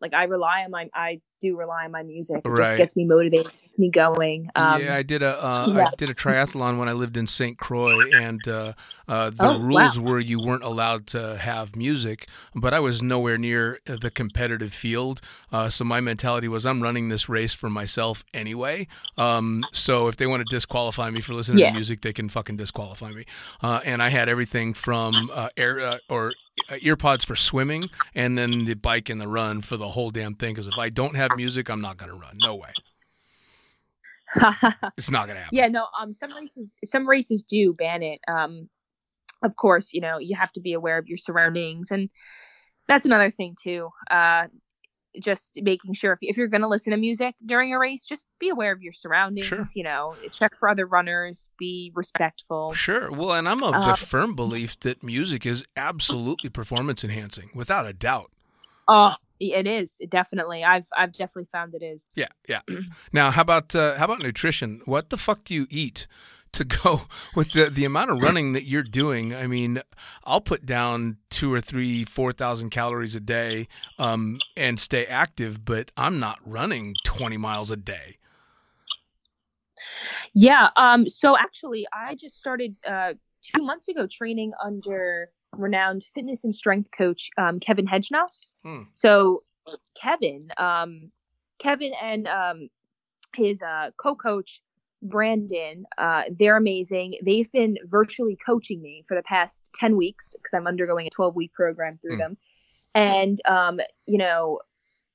[0.00, 2.44] like I rely on my I do rely on my music.
[2.46, 2.64] It Right.
[2.64, 4.50] just gets me motivated, gets me going.
[4.56, 5.84] Um, yeah, I did a uh, yeah.
[5.84, 7.58] I did a triathlon when I lived in St.
[7.58, 8.74] Croix, and uh,
[9.08, 9.88] uh, the Oh, wow.
[9.88, 12.28] rules were you weren't allowed to have music.
[12.54, 15.20] But I was nowhere near the competitive field,
[15.52, 18.88] uh, so my mentality was I'm running this race for myself anyway.
[19.16, 21.66] Um, so if they want to disqualify me for listening Yeah.
[21.66, 23.24] to music, they can fucking disqualify me.
[23.62, 26.36] Uh, and I had everything from uh, air uh, or
[26.68, 30.54] earpods for swimming, and then the bike and the run for the whole damn thing.
[30.54, 32.38] Because if I don't have music, I'm not gonna run.
[32.42, 32.70] No way.
[34.98, 35.56] It's not gonna happen.
[35.56, 35.86] yeah, no.
[35.98, 38.20] Um, some races, some races do ban it.
[38.28, 38.68] Um,
[39.42, 42.10] of course, you know you have to be aware of your surroundings, and
[42.86, 43.88] that's another thing too.
[44.10, 44.48] Uh,
[45.20, 48.26] just making sure if, if you're going to listen to music during a race, just
[48.38, 49.46] be aware of your surroundings.
[49.46, 49.64] Sure.
[49.74, 52.72] You know, check for other runners, be respectful.
[52.74, 53.10] Sure.
[53.10, 57.86] Well, and I'm of the Um, firm belief that music is absolutely performance enhancing, without
[57.86, 58.30] a doubt.
[58.86, 60.64] Oh, it is definitely.
[60.64, 62.06] I've I've definitely found it is.
[62.16, 62.60] Yeah, yeah.
[63.12, 64.80] Now, how about uh, how about nutrition?
[64.84, 66.06] What the fuck do you eat
[66.52, 67.02] to go
[67.34, 69.34] with the the amount of running that you're doing?
[69.34, 69.80] I mean,
[70.24, 75.64] I'll put down two or three, four thousand calories a day, um, and stay active,
[75.64, 78.18] but I'm not running twenty miles a day.
[80.34, 80.70] Yeah.
[80.76, 81.08] Um.
[81.08, 86.90] So actually, I just started uh two months ago training under renowned fitness and strength
[86.90, 88.52] coach um, Kevin Hedgenos.
[88.62, 88.82] Hmm.
[88.92, 89.42] So
[90.00, 91.10] Kevin, um,
[91.58, 92.68] Kevin and um,
[93.34, 94.60] his uh, co-coach
[95.02, 97.18] Brandon, uh, they're amazing.
[97.24, 101.36] They've been virtually coaching me for the past ten weeks because I'm undergoing a 12
[101.36, 102.18] week program through Hmm.
[102.18, 102.36] them,
[102.94, 104.60] and um, you know,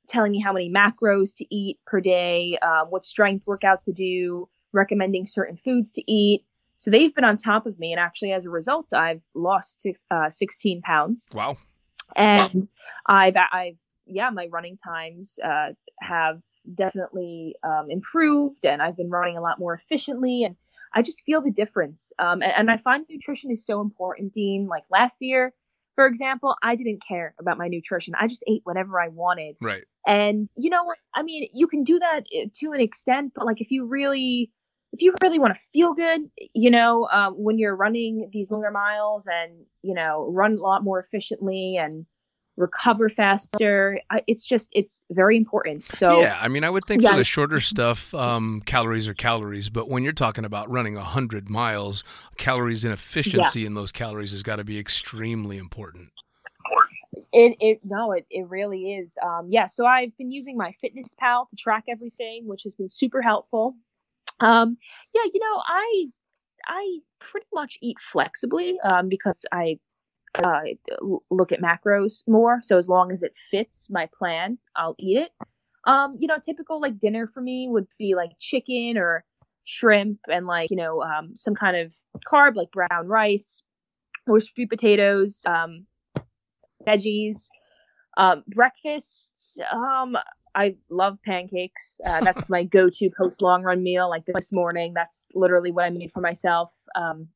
[0.07, 4.47] telling me how many macros to eat per day, uh, what strength workouts to do,
[4.71, 6.45] recommending certain foods to eat.
[6.77, 10.03] So they've been on top of me, and actually, as a result, I've lost six,
[10.11, 11.57] uh, 16 pounds Wow.
[12.15, 12.67] and
[13.05, 15.69] I've I've yeah my running times uh,
[15.99, 16.41] have
[16.75, 20.55] definitely um, improved and I've been running a lot more efficiently and
[20.93, 24.67] I just feel the difference um, and, and I find nutrition is so important Dean
[24.67, 25.53] like last year
[25.95, 29.83] for example I didn't care about my nutrition I just ate whatever I wanted Right.
[30.05, 30.97] and you know what?
[31.13, 34.51] I mean, you can do that uh, to an extent, but like if you really,
[34.91, 36.21] if you really want to feel good,
[36.53, 40.83] you know, um, when you're running these longer miles and you know run a lot
[40.83, 42.05] more efficiently and
[42.57, 45.85] recover faster, it's just it's very important.
[45.93, 47.11] So yeah, I mean, I would think Yeah.
[47.11, 49.69] for the shorter stuff, um, calories are calories.
[49.69, 52.03] But when you're talking about running hundred miles,
[52.37, 56.09] calories and efficiency in those calories has got to be extremely important.
[57.31, 59.17] It it no, it, it really is.
[59.23, 62.89] Um yeah, so I've been using my fitness pal to track everything, which has been
[62.89, 63.75] super helpful.
[64.39, 64.77] Um
[65.13, 66.05] yeah, you know, I
[66.65, 69.79] I pretty much eat flexibly um because I
[70.43, 70.61] uh
[71.29, 75.31] look at macros more, so as long as it fits my plan, I'll eat it.
[75.85, 79.23] Um you know, typical like dinner for me would be like chicken or
[79.65, 81.93] shrimp and like, you know, um some kind of
[82.31, 83.61] carb like brown rice
[84.27, 85.41] or sweet potatoes.
[85.45, 85.85] Um
[86.85, 87.47] veggies.
[88.17, 90.17] Um, breakfast, um,
[90.55, 91.99] I love pancakes.
[92.05, 94.09] Uh, that's my go-to post long run meal.
[94.09, 96.73] Like this morning, that's literally what I made for myself.
[96.95, 97.27] Um,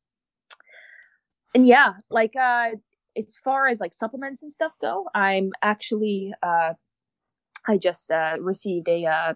[1.55, 2.71] and yeah, like uh,
[3.17, 6.73] as far as like supplements and stuff go, I'm actually uh,
[7.67, 9.33] I just uh, received a uh,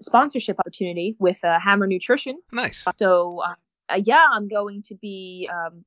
[0.00, 2.38] sponsorship opportunity with uh, Hammer Nutrition.
[2.52, 2.86] Nice.
[2.98, 3.54] So uh,
[3.92, 5.84] uh, yeah, I'm going to be um,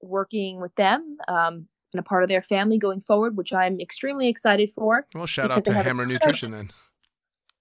[0.00, 4.28] working with them um, and a part of their family going forward, which I'm extremely
[4.28, 5.06] excited for.
[5.14, 6.70] Well, shout out to they have a Hammer Nutrition then.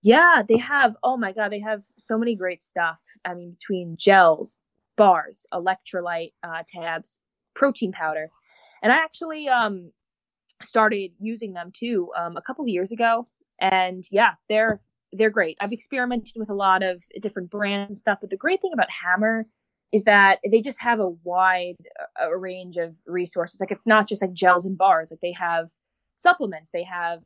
[0.02, 0.95] Yeah, they have.
[1.02, 3.02] Oh my god, they have so many great stuff.
[3.23, 4.58] I mean, between gels,
[4.97, 7.19] bars, electrolyte uh, tabs,
[7.56, 8.30] protein powder,
[8.82, 9.92] and I actually um
[10.62, 13.28] started using them too um, a couple of years ago.
[13.60, 15.58] And yeah, they're they're great.
[15.62, 18.88] I've experimented with a lot of different brands and stuff, but the great thing about
[18.89, 19.46] Hammer
[19.92, 21.76] is that they just have a wide
[22.20, 23.60] uh, a range of resources.
[23.60, 25.12] Like it's not just like gels and bars.
[25.12, 25.70] Like they have
[26.16, 26.72] supplements.
[26.72, 27.20] They have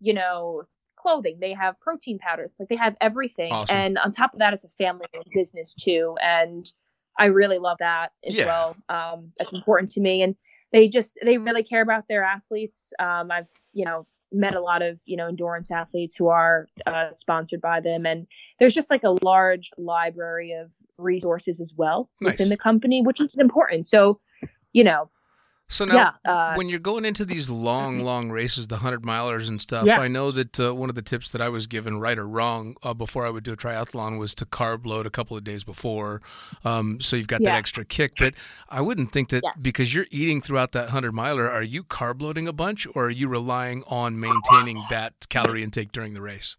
[0.00, 0.64] you know
[0.96, 1.38] clothing.
[1.40, 2.52] They have protein powders.
[2.58, 3.52] Like they have everything.
[3.52, 3.76] Awesome.
[3.76, 6.16] And on top of that, it's a family business too.
[6.22, 6.70] And
[7.20, 8.46] I really love that as Yeah.
[8.46, 8.76] well.
[8.88, 10.22] Um, that's important to me.
[10.22, 10.34] And
[10.72, 12.92] they just they really care about their athletes.
[12.98, 17.12] Um, I've you know met a lot of you know endurance athletes who are uh,
[17.12, 18.26] sponsored by them, and
[18.58, 22.32] there's just like a large library of resources as well Nice.
[22.32, 23.86] within the company, which is important.
[23.86, 24.20] So,
[24.72, 25.10] you know,
[25.72, 29.46] So now, yeah, uh, when you're going into these long, long races, the hundred milers
[29.46, 30.00] and stuff, Yeah.
[30.00, 32.74] I know that uh, one of the tips that I was given, right or wrong,
[32.82, 35.62] uh, before I would do a triathlon was to carb load a couple of days
[35.62, 36.22] before,
[36.64, 38.14] um, so you've got that extra kick.
[38.18, 38.34] But
[38.68, 39.62] I wouldn't think that Yes.
[39.62, 43.10] because you're eating throughout that hundred miler, are you carb loading a bunch, or are
[43.10, 46.56] you relying on maintaining that calorie intake during the race?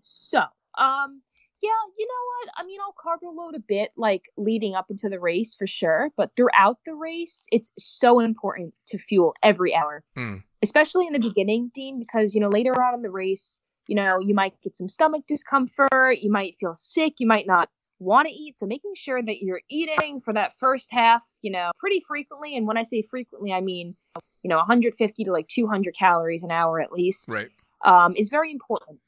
[0.00, 0.40] So,
[0.76, 1.22] um,
[1.62, 2.12] yeah, you know
[2.46, 2.54] what?
[2.56, 6.10] I mean, I'll carbo load a bit, like leading up into the race for sure.
[6.16, 10.42] But throughout the race, it's so important to fuel every hour, Mm.
[10.62, 14.18] especially in the beginning, Dean, because you know later on in the race, you know
[14.18, 17.68] you might get some stomach discomfort, you might feel sick, you might not
[18.00, 18.56] want to eat.
[18.56, 22.56] So making sure that you're eating for that first half, you know, pretty frequently.
[22.56, 23.94] And when I say frequently, I mean,
[24.42, 27.50] you know, 150 to like 200 calories an hour at least, Right.
[27.84, 28.98] um, is very important.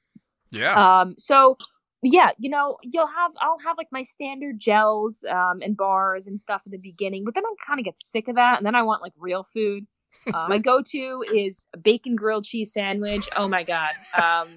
[0.53, 1.01] Yeah.
[1.01, 1.59] Um, so
[2.13, 6.39] yeah, you know, you'll have I'll have like my standard gels um, and bars and
[6.39, 8.75] stuff at the beginning, but then I kind of get sick of that, and then
[8.75, 9.87] I want like real food.
[10.33, 13.29] Uh, my go-to is a bacon grilled cheese sandwich.
[13.37, 14.49] Oh my god, um,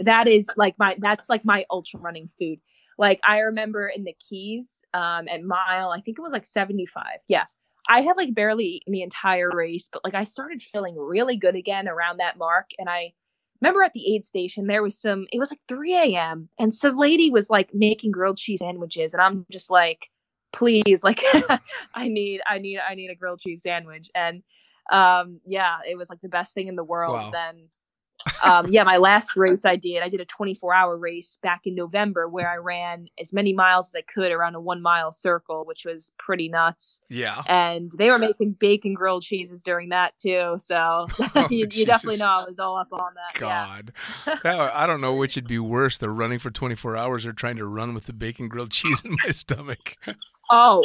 [0.00, 2.58] that is like my that's like my ultra running food.
[2.98, 6.86] Like I remember in the Keys um, at mile, I think it was like seventy
[6.86, 7.18] five.
[7.28, 7.44] Yeah,
[7.88, 11.54] I had like barely eaten the entire race, but like I started feeling really good
[11.54, 13.12] again around that mark, and I
[13.60, 16.96] remember at the aid station there was some it was like 3 a.m and some
[16.96, 20.08] lady was like making grilled cheese sandwiches and i'm just like
[20.52, 21.20] please like
[21.94, 24.42] i need i need i need a grilled cheese sandwich and
[24.90, 27.30] um yeah it was like the best thing in the world Wow.
[27.30, 27.68] then
[28.44, 31.74] um yeah my last race i did i did a 24 hour race back in
[31.74, 35.64] november where i ran as many miles as i could around a one mile circle
[35.64, 37.42] which was pretty nuts yeah.
[37.46, 42.18] and they were making bacon grilled cheeses during that too so Oh, you, you definitely
[42.18, 43.92] know i was all up on that God,
[44.26, 47.56] That- I don't know which would be worse: the running for 24 hours or trying
[47.56, 49.96] to run with the bacon grilled cheese in my stomach.
[50.50, 50.84] Oh,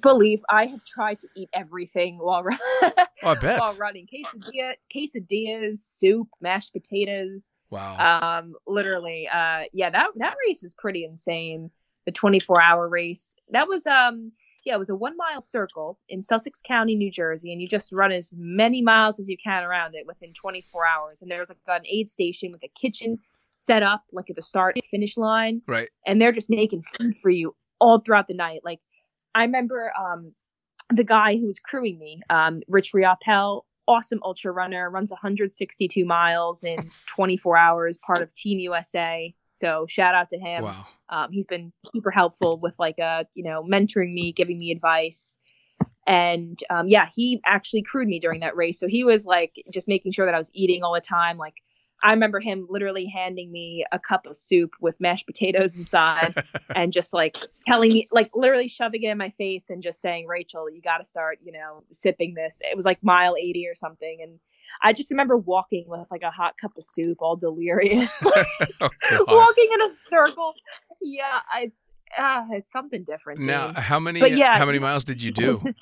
[0.00, 3.60] believe I have tried to eat everything while run- Oh, I bet.
[3.60, 4.06] while running.
[4.06, 7.52] Quesadilla, quesadillas, soup, mashed potatoes.
[7.70, 7.98] Wow.
[7.98, 11.70] Um, literally, uh, yeah, that that race was pretty insane.
[12.06, 13.34] The 24 hour race.
[13.50, 14.32] That was um,
[14.64, 17.92] yeah, it was a one mile circle in Sussex County, New Jersey, and you just
[17.92, 21.22] run as many miles as you can around it within 24 hours.
[21.22, 23.18] And there's like an aid station with a kitchen
[23.56, 25.88] set up like at the start finish line right.
[26.08, 28.60] and they're just making food for you all throughout the night.
[28.64, 28.80] Like
[29.34, 30.32] I remember um
[30.92, 36.64] the guy who was crewing me, um, Rich Riopel, awesome ultra runner, runs 162 miles
[36.64, 39.34] in 24 hours, part of Team USA.
[39.54, 40.64] So shout out to him.
[40.64, 40.86] Wow.
[41.08, 45.38] Um, he's been super helpful with like a you know, mentoring me, giving me advice.
[46.06, 48.78] And um, yeah, he actually crewed me during that race.
[48.78, 51.38] So he was like just making sure that I was eating all the time.
[51.38, 51.54] Like
[52.04, 56.34] I remember him literally handing me a cup of soup with mashed potatoes inside
[56.76, 60.26] and just like telling me, like literally shoving it in my face and just saying,
[60.26, 62.60] Rachel, you got to start, you know, sipping this.
[62.62, 64.18] It was like mile 80 or something.
[64.22, 64.38] And
[64.82, 68.46] I just remember walking with like a hot cup of soup, all delirious, like,
[68.82, 68.90] Oh,
[69.26, 70.52] walking in a circle.
[71.00, 71.88] Yeah, it's
[72.18, 73.40] uh, it's something different.
[73.40, 73.76] Now, dude.
[73.76, 74.58] how many But yeah.
[74.58, 75.74] how many miles did you do?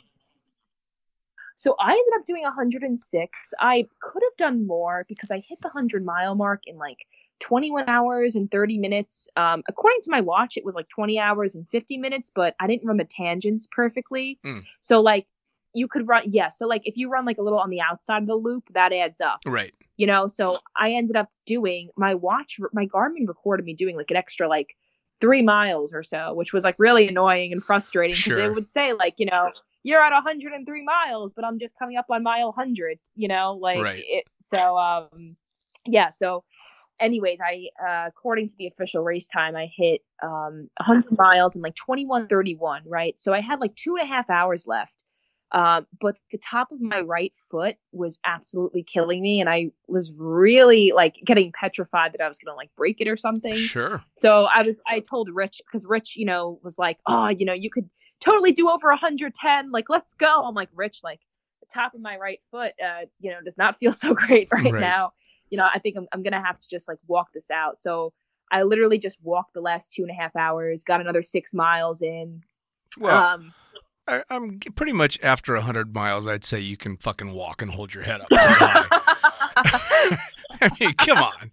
[1.56, 3.54] So I ended up doing 106.
[3.60, 7.06] I could have done more because I hit the 100 mile mark in like
[7.40, 9.28] 21 hours and 30 minutes.
[9.36, 12.66] Um, according to my watch, it was like 20 hours and 50 minutes, but I
[12.66, 14.38] didn't run the tangents perfectly.
[14.46, 14.64] Mm.
[14.80, 15.26] So like
[15.74, 16.48] you could run, yeah.
[16.48, 18.92] So like if you run like a little on the outside of the loop, that
[18.92, 19.72] adds up, right.
[19.96, 20.28] you know.
[20.28, 24.48] So I ended up doing my watch, my Garmin recorded me doing like an extra
[24.48, 24.76] like
[25.20, 28.44] three miles or so, which was like really annoying and frustrating because Sure.
[28.44, 29.50] it would say like you know
[29.82, 33.82] you're at 103 miles, but I'm just coming up on mile 100, you know, like
[33.82, 34.04] Right.
[34.06, 34.24] it.
[34.40, 35.36] So um,
[35.86, 36.10] yeah.
[36.10, 36.44] So
[37.00, 41.62] anyways, I uh, according to the official race time, I hit um 100 miles in
[41.62, 43.18] like 21:31, right?
[43.18, 45.04] So I had like two and a half hours left.
[45.52, 50.12] Um, but the top of my right foot was absolutely killing me, and I was
[50.16, 53.54] really like getting petrified that I was gonna like break it or something.
[53.54, 54.02] Sure.
[54.16, 57.52] So I was, I told Rich because Rich, you know, was like, oh, you know,
[57.52, 57.88] you could
[58.20, 59.70] totally do over 110.
[59.70, 60.44] Like, let's go.
[60.44, 61.20] I'm like, Rich, like
[61.60, 64.72] the top of my right foot, uh, you know, does not feel so great right,
[64.72, 64.80] Right.
[64.80, 65.12] now.
[65.50, 67.78] You know, I think I'm, I'm gonna have to just like walk this out.
[67.78, 68.14] So
[68.50, 72.00] I literally just walked the last two and a half hours, got another six miles
[72.00, 72.42] in.
[72.98, 73.54] Well, um,
[74.12, 77.94] I, I'm pretty much after 100 miles, I'd say you can fucking walk and hold
[77.94, 78.28] your head up.
[78.30, 81.50] I mean, come on.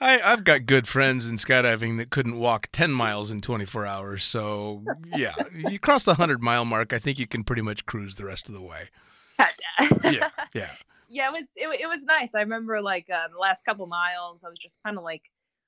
[0.00, 4.24] I, I've got good friends in skydiving that couldn't walk 10 miles in 24 hours.
[4.24, 4.82] So,
[5.16, 8.24] yeah, you cross the 100 mile mark, I think you can pretty much cruise the
[8.24, 8.84] rest of the way.
[10.04, 10.70] Yeah, yeah.
[11.08, 12.34] yeah, it was it, it was nice.
[12.34, 15.22] I remember like uh, the last couple miles, I was just kind of like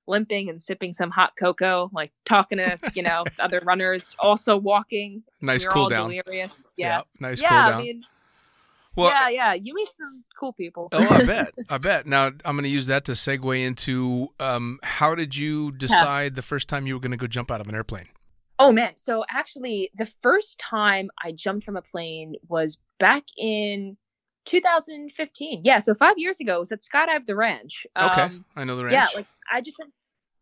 [0.06, 5.22] limping and sipping some hot cocoa, like talking to you know other runners, also walking.
[5.40, 6.10] Nice we cool down.
[6.10, 6.72] delirious.
[6.76, 7.48] Yeah, nice yeah.
[7.48, 7.82] cool I down.
[7.82, 8.04] mean,
[8.96, 9.54] well, yeah, yeah.
[9.54, 10.88] You meet some cool people.
[10.92, 11.54] oh, I bet.
[11.68, 12.06] I bet.
[12.06, 16.42] Now I'm going to use that to segue into um, how did you decide the
[16.42, 18.08] first time you were going to go jump out of an airplane?
[18.58, 23.98] Oh man, so actually the first time I jumped from a plane was back in
[24.46, 25.60] 2015.
[25.64, 27.86] Yeah, so 5 years ago it was at Skydive the Ranch.
[27.96, 28.92] Okay, Um, I know the ranch.
[28.94, 29.82] yeah, like I just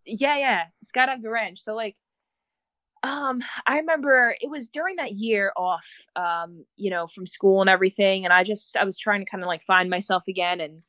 [0.07, 1.61] yeah, yeah, Skydive the Ranch.
[1.61, 1.97] So like
[3.03, 5.87] um I remember it was during that year off
[6.17, 9.43] um you know from school and everything and I just I was trying to kind
[9.43, 10.83] of like find myself again and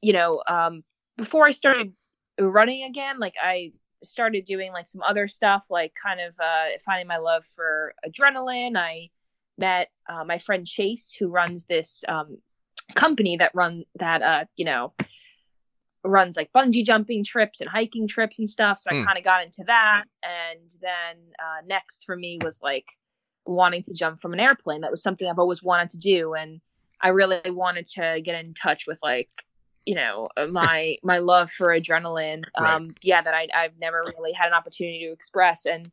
[0.00, 0.82] you know um
[1.18, 1.92] before I started
[2.40, 7.06] running again like I started doing like some other stuff like kind of uh finding
[7.06, 9.10] my love for adrenaline i
[9.58, 12.38] met uh, my friend chase who runs this um
[12.94, 14.92] company that run that uh you know
[16.02, 18.78] runs like bungee jumping trips and hiking trips and stuff.
[18.78, 19.04] So i Mm.
[19.04, 20.04] kind of got into that.
[20.22, 22.86] And then uh next for me was like
[23.46, 24.80] wanting to jump from an airplane.
[24.80, 26.34] That was something i've always wanted to do.
[26.34, 26.60] And
[27.02, 29.30] i really wanted to get in touch with like
[29.86, 32.74] you know uh, my my love for adrenaline Right.
[32.76, 35.66] um yeah that I, i've never really had an opportunity to express.
[35.66, 35.90] And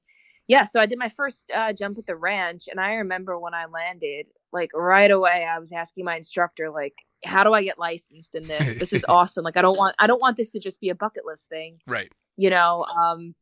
[0.47, 2.67] yeah so i did my first uh, jump at the ranch.
[2.69, 6.93] And i remember when i landed like right away i was asking my instructor like
[7.25, 10.07] how do i get licensed in this this is awesome like i don't want i
[10.07, 12.11] don't want this to just be a bucket list thing Right.
[12.37, 13.35] you know um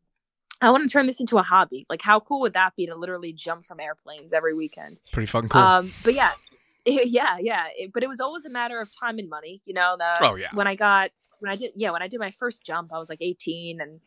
[0.62, 2.96] i want to turn this into a hobby like how cool would that be to
[2.96, 5.62] literally jump from airplanes every weekend Pretty fucking cool.
[5.62, 6.32] um, but yeah,
[6.86, 7.66] yeah, yeah.
[7.76, 9.60] It- but it was always a matter of time and money.
[9.66, 10.50] You know, the, Oh, yeah.
[10.54, 13.10] When I got when I did yeah when I did my first jump, I was
[13.10, 14.00] like 18, and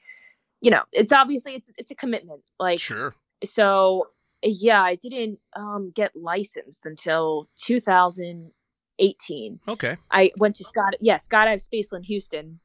[0.60, 2.42] you know, it's obviously it's it's a commitment.
[2.60, 3.14] Like sure.
[3.44, 4.06] so,
[4.42, 9.60] yeah, I didn't um get licensed until 2018.
[9.68, 9.96] Okay.
[10.10, 12.60] I went to Scott yeah Skydive Spaceland Houston,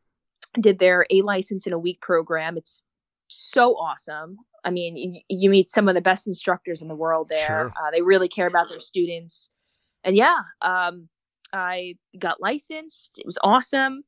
[0.59, 2.57] did their a license in a week program.
[2.57, 2.81] It's
[3.27, 4.37] so awesome.
[4.65, 7.45] I mean, you, you meet some of the best instructors in the world there.
[7.45, 7.73] Sure.
[7.75, 9.49] Uh, they really care about their students,
[10.03, 11.09] and yeah, um,
[11.51, 13.19] I got licensed.
[13.19, 14.03] It was awesome.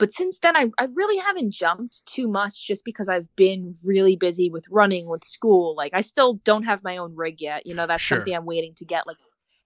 [0.00, 4.16] But since then, I, I really haven't jumped too much just because I've been really
[4.16, 5.76] busy with running, with school.
[5.76, 7.66] Like, I still don't have my own rig yet.
[7.66, 8.16] You know, that's Sure.
[8.18, 9.06] something I'm waiting to get.
[9.06, 9.18] Like,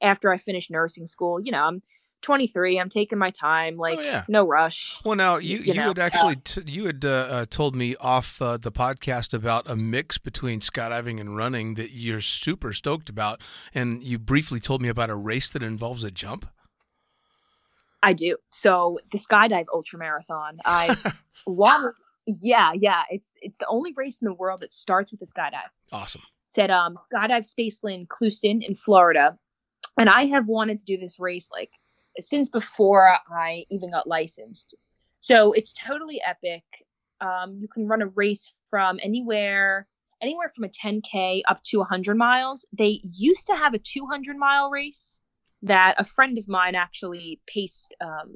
[0.03, 1.82] after I finish nursing school, you know, I'm
[2.22, 2.80] 23.
[2.80, 3.76] I'm taking my time.
[3.76, 4.24] Like, Oh, yeah.
[4.26, 4.99] no rush.
[5.05, 7.95] Well, now you you you, know, had actually t- you had uh, uh, told me
[8.01, 13.09] off uh, the podcast about a mix between skydiving and running that you're super stoked
[13.09, 13.41] about,
[13.72, 16.47] and you briefly told me about a race that involves a jump.
[18.05, 18.36] I do.
[18.50, 20.59] So the skydive ultra marathon.
[20.64, 20.94] I
[21.46, 21.94] want.
[22.26, 23.02] Yeah, yeah.
[23.11, 25.70] It's it's the only race in the world that starts with a skydive.
[25.92, 26.22] Awesome.
[26.48, 29.36] It's at um, Skydive Spaceland, Clewiston in Florida,
[29.98, 31.70] and I have wanted to do this race like
[32.18, 34.74] since before I even got licensed.
[35.20, 36.62] So it's totally epic.
[37.20, 39.88] Um, you can run a race from anywhere
[40.22, 42.66] anywhere from a 10k up to 100 miles.
[42.72, 45.20] They used to have a 200 mile race
[45.64, 48.34] that a friend of mine actually paced um,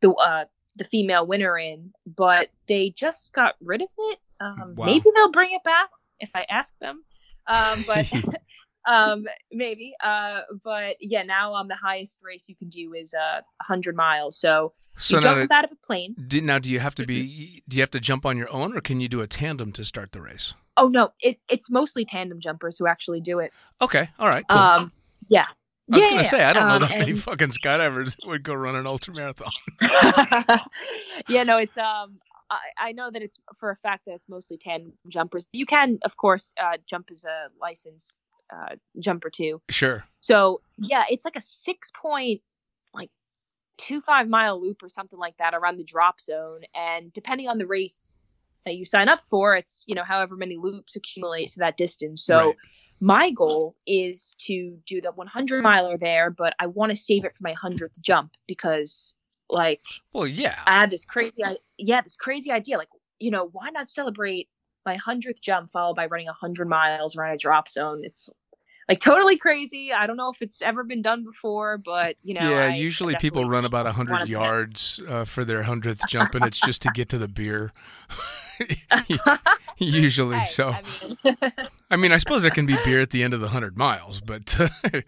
[0.00, 0.44] the uh,
[0.76, 4.18] the female winner in, but they just got rid of it.
[4.40, 4.86] Um, Wow.
[4.86, 5.90] Maybe they'll bring it back
[6.20, 7.02] if I ask them.
[7.46, 8.06] Um, but
[8.88, 9.94] um, maybe.
[10.02, 14.38] Uh, but yeah, now um, the highest race you can do is uh, 100 miles.
[14.38, 16.14] So, So you jump out of a plane.
[16.28, 17.62] do, now, do you have to be?
[17.68, 19.84] Do you have to jump on your own, or can you do a tandem to
[19.84, 20.54] start the race?
[20.76, 23.52] Oh no, it, it's mostly tandem jumpers who actually do it.
[23.80, 24.08] Okay.
[24.18, 24.44] All right.
[24.48, 24.58] Cool.
[24.58, 24.92] Um,
[25.28, 25.46] yeah.
[25.90, 28.54] I was yeah, gonna say I don't know um, that many fucking skydivers would go
[28.54, 29.50] run an ultra marathon.
[31.28, 32.18] yeah, no, it's um
[32.50, 35.48] I, I know that it's for a fact that it's mostly tandem jumpers.
[35.52, 38.16] You can, of course, uh, jump as a licensed
[38.52, 39.60] uh, jumper too.
[39.70, 40.04] Sure.
[40.20, 42.42] So yeah, it's like a six point
[42.92, 43.10] like
[43.76, 47.58] two five mile loop or something like that around the drop zone, and depending on
[47.58, 48.18] the race
[48.64, 52.22] that you sign up for, it's you know however many loops accumulate to that distance.
[52.24, 52.56] So Right.
[53.00, 57.36] my goal is to do the 100 miler there, but I want to save it
[57.36, 59.14] for my hundredth jump because
[59.50, 59.82] like
[60.12, 60.58] Well, yeah.
[60.66, 62.76] I had this crazy, i- yeah, this crazy idea.
[62.78, 64.48] Like, you know, why not celebrate
[64.84, 68.02] my hundredth jump followed by running hundred miles around a drop zone?
[68.04, 68.30] It's
[68.88, 69.92] like totally crazy.
[69.92, 72.64] I don't know if it's ever been done before, but you know, yeah.
[72.64, 76.60] I- I usually people run about hundred yards uh, for their hundredth jump, and it's
[76.60, 77.72] just to get to the beer.
[79.78, 80.82] usually, so I
[81.22, 81.36] mean,
[81.90, 84.20] I mean, I suppose there can be beer at the end of the hundred miles,
[84.20, 84.56] but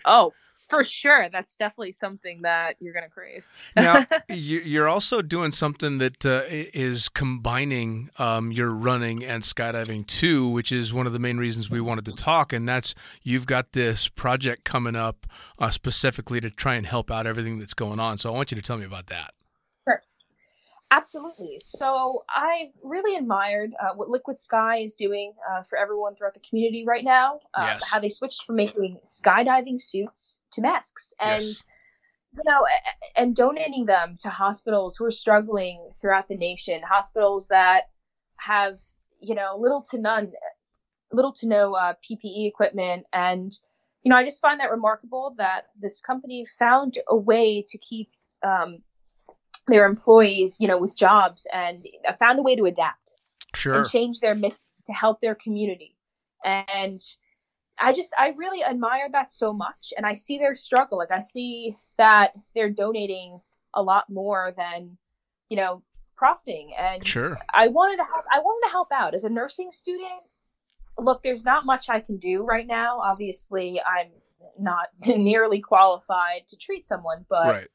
[0.05, 0.33] oh,
[0.71, 3.47] for sure that's definitely something that you're going to crave.
[3.77, 10.49] Now you're also doing something that uh, is combining um, your running and skydiving too
[10.49, 13.73] which is one of the main reasons we wanted to talk and that's you've got
[13.73, 15.27] this project coming up
[15.59, 18.19] uh, specifically to try and help out everything that's going on.
[18.19, 19.35] So i want you to tell me about that
[20.93, 21.59] Absolutely.
[21.61, 26.41] So I've really admired uh, what Liquid Sky is doing uh, for everyone throughout the
[26.41, 27.41] community right now.
[27.55, 27.89] Uh, yes.
[27.89, 31.63] How they switched from making skydiving suits to masks, and yes.
[32.35, 32.67] you know,
[33.17, 36.83] and donating them to hospitals who are struggling throughout the nation.
[36.83, 37.85] Hospitals that
[38.37, 38.81] have
[39.21, 40.33] you know little to none,
[41.13, 43.53] little to no uh, PPE equipment, and
[44.03, 48.11] you know, I just find that remarkable that this company found a way to keep
[48.43, 48.79] um,
[49.71, 53.17] their employees, you know, with jobs and uh, found a way to adapt
[53.55, 53.75] sure.
[53.75, 55.97] and change their mission to help their community.
[56.45, 57.01] And
[57.79, 59.93] I just, I really admire that so much.
[59.97, 60.99] And I see their struggle.
[60.99, 63.41] Like, I see that they're donating
[63.75, 64.97] a lot more than,
[65.49, 65.83] you know,
[66.17, 66.75] profiting.
[66.79, 67.39] And sure.
[67.53, 70.25] I wanted to help, I wanted to help out as a nursing student.
[70.99, 73.01] Look, there's not much I can do right now.
[73.01, 74.11] Obviously, I'm
[74.59, 77.69] not nearly qualified to treat someone, but right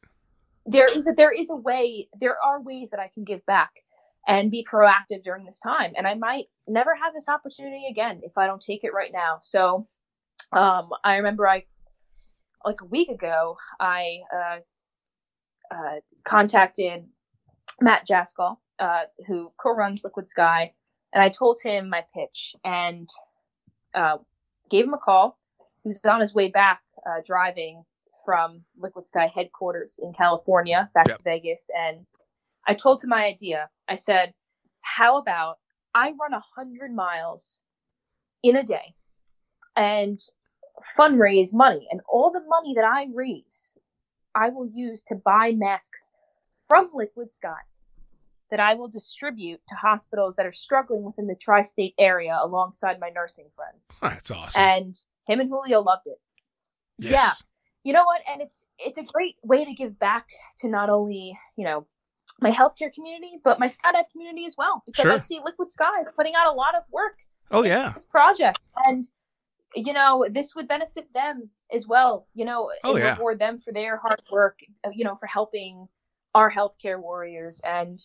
[0.66, 3.72] there is a there is a way there are ways that I can give back
[4.28, 8.38] and be proactive during this time and I might never have this opportunity again if
[8.38, 9.40] I don't take it right now.
[9.44, 9.86] So
[10.52, 11.66] um, I remember I
[12.64, 14.58] like a week ago I uh,
[15.72, 17.06] uh, contacted
[17.82, 20.74] Matt Jaskol, uh, who co-runs Liquid Sky,
[21.14, 23.10] and I told him my pitch and
[23.94, 24.18] uh,
[24.70, 25.38] gave him a call.
[25.84, 27.84] He was on his way back uh, driving
[28.26, 31.18] from Liquid Sky headquarters in California back yep.
[31.18, 31.70] to Vegas.
[31.78, 32.06] And
[32.68, 33.70] I told him my idea.
[33.88, 34.34] I said,
[34.82, 35.58] How about
[35.94, 37.62] I run a 100 miles
[38.44, 38.96] in a day
[39.76, 40.20] and
[40.98, 41.88] fundraise money?
[41.92, 43.72] And all the money that I raise,
[44.34, 46.12] I will use to buy masks
[46.68, 47.62] from Liquid Sky
[48.52, 53.00] that I will distribute to hospitals that are struggling within the tri state area alongside
[53.00, 53.96] my nursing friends.
[54.02, 54.62] That's awesome.
[54.62, 54.96] And
[55.28, 56.20] him and Julio loved it.
[56.98, 57.44] Yes.
[57.86, 58.22] You know what?
[58.30, 60.28] And it's it's a great way to give back
[60.60, 61.88] to not only you know
[62.42, 65.14] my healthcare community but my skydive community as well because sure.
[65.14, 67.20] i see liquid sky putting out a lot of work
[67.52, 67.92] oh yeah.
[67.94, 68.60] this project.
[68.88, 69.04] And
[69.74, 73.14] you know this would benefit them as well you know oh, yeah.
[73.14, 75.88] reward them for their hard work uh, you know for helping
[76.36, 77.62] our healthcare warriors.
[77.66, 78.00] And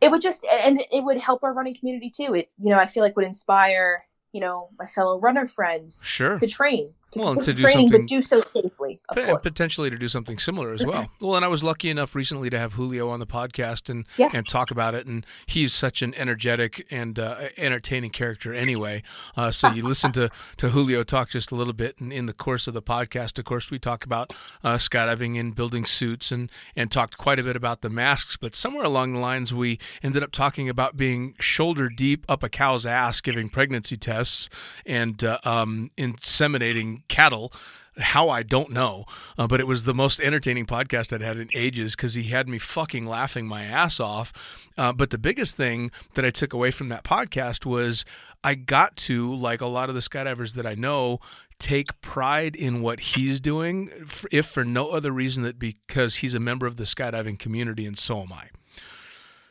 [0.00, 2.34] it would just and it would help our running community too.
[2.34, 6.38] It you know i feel like would inspire you know my fellow runner friends sure.
[6.38, 9.00] to train to well, to do training, something, but do so safely.
[9.16, 11.10] and potentially to do something similar as well.
[11.20, 14.30] well, and I was lucky enough recently to have Julio on the podcast and yeah.
[14.32, 15.06] and talk about it.
[15.06, 19.02] And he's such an energetic and uh, entertaining character anyway.
[19.36, 22.34] Uh, so you listen to to Julio talk just a little bit, and in the
[22.34, 26.50] course of the podcast, of course, we talk about uh, skydiving and building suits, and
[26.76, 28.36] and talked quite a bit about the masks.
[28.36, 32.48] But somewhere along the lines, we ended up talking about being shoulder deep up a
[32.48, 34.48] cow's ass, giving pregnancy tests
[34.84, 37.52] and uh, um, inseminating cattle.
[37.96, 39.04] How I don't know,
[39.38, 42.48] uh, but it was the most entertaining podcast I'd had in ages because he had
[42.48, 44.32] me fucking laughing my ass off.
[44.76, 48.04] Uh, but the biggest thing that I took away from that podcast was
[48.42, 51.20] I got to, like a lot of the skydivers that I know,
[51.60, 53.90] take pride in what he's doing,
[54.32, 57.98] if for no other reason that because he's a member of the skydiving community and
[57.98, 58.48] so am I.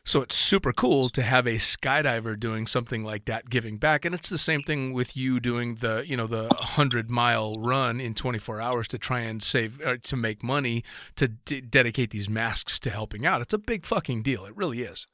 [0.05, 4.03] So it's super cool to have a skydiver doing something like that, giving back.
[4.03, 8.01] And it's the same thing with you doing the, you know, the 100 mile run
[8.01, 10.83] in 24 hours to try and save, uh, to make money
[11.15, 13.41] to d- dedicate these masks to helping out.
[13.41, 14.43] It's a big fucking deal.
[14.43, 15.07] It really is.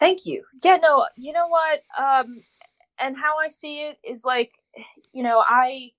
[0.00, 0.42] Thank you.
[0.64, 1.82] Yeah, no, you know what?
[1.96, 2.42] Um,
[2.98, 4.58] and how I see it is like,
[5.12, 5.92] you know, I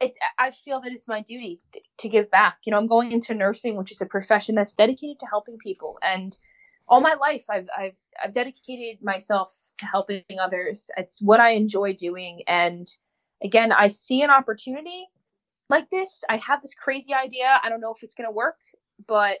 [0.00, 2.58] it's I feel that it's my duty to, to give back.
[2.64, 5.98] You know, I'm going into nursing, which is a profession that's dedicated to helping people,
[6.02, 6.36] and
[6.88, 10.90] all my life I've I've I've dedicated myself to helping others.
[10.96, 12.88] It's what I enjoy doing, and
[13.42, 15.06] again, I see an opportunity
[15.68, 16.24] like this.
[16.28, 17.60] I have this crazy idea.
[17.62, 18.58] I don't know if it's going to work,
[19.06, 19.38] but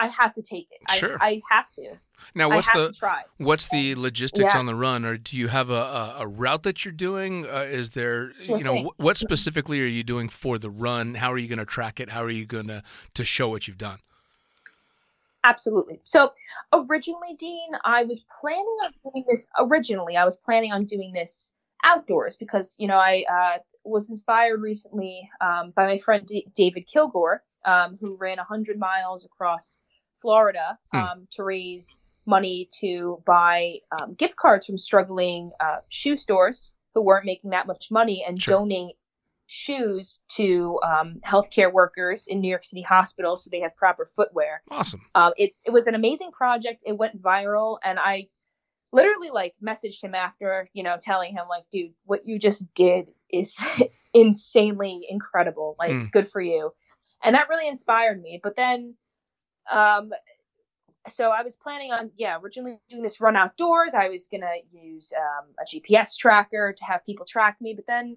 [0.00, 0.90] I have to take it.
[0.90, 1.16] Sure.
[1.20, 1.98] I, I have to.
[2.34, 4.58] Now, what's the what's the logistics yeah.
[4.58, 7.46] on the run, or do you have a, a, a route that you're doing?
[7.46, 8.90] Uh, is there, sure you know, thing.
[8.96, 11.14] what specifically are you doing for the run?
[11.14, 12.10] How are you going to track it?
[12.10, 12.82] How are you going to
[13.14, 13.98] to show what you've done?
[15.44, 16.00] Absolutely.
[16.04, 16.32] So
[16.72, 19.48] originally, Dean, I was planning on doing this.
[19.58, 21.52] Originally, I was planning on doing this
[21.84, 26.86] outdoors because you know I uh, was inspired recently um, by my friend D- David
[26.86, 29.78] Kilgore, um, who ran 100 miles across
[30.20, 30.98] Florida hmm.
[30.98, 37.02] um, to raise money to buy um, gift cards from struggling uh, shoe stores who
[37.02, 38.58] weren't making that much money and sure.
[38.58, 38.96] donate
[39.46, 44.62] shoes to um, healthcare workers in New York City hospitals so they have proper footwear.
[44.70, 45.00] Awesome.
[45.14, 46.84] Um, it's it was an amazing project.
[46.86, 48.28] It went viral, and I
[48.92, 53.10] literally like messaged him after, you know, telling him like, dude, what you just did
[53.30, 53.64] is
[54.14, 55.76] insanely incredible.
[55.78, 56.12] Like, Mm.
[56.12, 56.72] good for you.
[57.22, 58.40] And that really inspired me.
[58.42, 58.94] But then,
[59.70, 60.12] um,
[61.08, 63.94] so I was planning on, yeah, originally doing this run outdoors.
[63.94, 68.16] I was gonna use um, a GPS tracker to have people track me, but then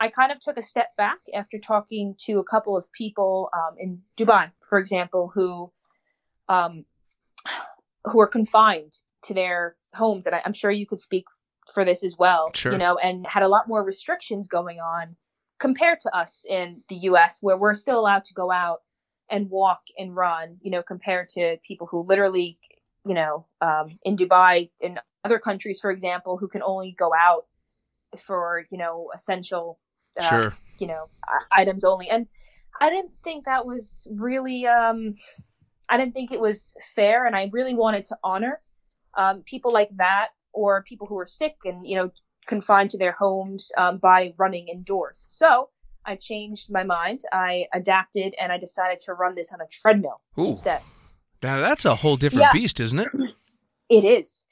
[0.00, 3.76] I kind of took a step back after talking to a couple of people um,
[3.78, 5.72] in Dubai, for example, who
[6.48, 6.84] um,
[8.04, 11.24] who are confined to their homes, and I, I'm sure you could speak
[11.72, 12.50] for this as well.
[12.54, 12.72] Sure.
[12.72, 15.16] You know, and had a lot more restrictions going on
[15.58, 18.82] compared to us in the U.S., where we're still allowed to go out
[19.30, 20.58] and walk and run.
[20.62, 22.58] You know, compared to people who literally,
[23.04, 27.46] you know, um, in Dubai in other countries, for example, who can only go out
[28.18, 29.78] for you know essential
[30.20, 30.54] uh, Sure.
[30.78, 31.08] you know
[31.52, 32.26] items only and
[32.80, 35.14] i didn't think that was really um
[35.88, 38.60] i didn't think it was fair and i really wanted to honor
[39.18, 42.10] um, people like that or people who are sick and you know
[42.46, 45.68] confined to their homes um, by running indoors so
[46.06, 50.20] i changed my mind i adapted and i decided to run this on a treadmill
[50.38, 50.48] Ooh.
[50.48, 50.80] instead
[51.42, 52.52] Now that's a whole different Yeah.
[52.52, 53.08] beast, isn't it?
[53.88, 54.46] it is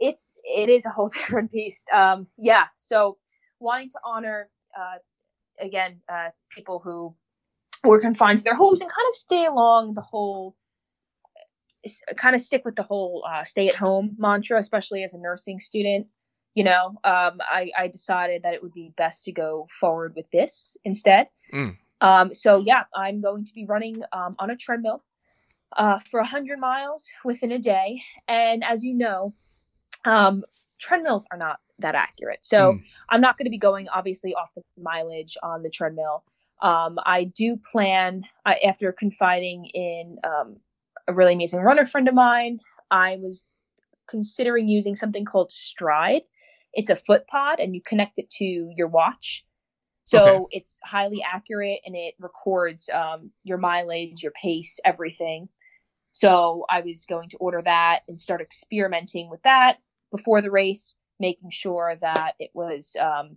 [0.00, 3.16] it's it is a whole different beast um yeah so
[3.60, 4.48] wanting to honor
[4.78, 4.98] uh
[5.60, 7.14] again uh people who
[7.84, 10.54] were confined to their homes and kind of stay along the whole
[12.16, 15.60] kind of stick with the whole uh, stay at home mantra especially as a nursing
[15.60, 16.06] student
[16.56, 20.28] you know um i i decided that it would be best to go forward with
[20.32, 21.76] this instead Mm.
[22.00, 25.04] um so yeah i'm going to be running um on a treadmill
[25.76, 28.02] uh, for 100 miles within a day.
[28.28, 29.34] And as you know,
[30.04, 30.44] um,
[30.78, 32.40] treadmills are not that accurate.
[32.42, 32.82] So Mm.
[33.08, 36.24] I'm not going to be going obviously off the mileage on the treadmill.
[36.62, 40.56] Um, I do plan I, after confiding in um,
[41.06, 42.60] a really amazing runner friend of mine.
[42.90, 43.44] I was
[44.08, 46.22] considering using something called Stryd.
[46.76, 49.44] It's a foot pod, and you connect it to your watch.
[50.04, 50.58] So Okay.
[50.58, 55.48] it's highly accurate and it records um, your mileage, your pace, everything.
[56.12, 59.78] So I was going to order that and start experimenting with that
[60.12, 63.36] before the race, making sure that it was um,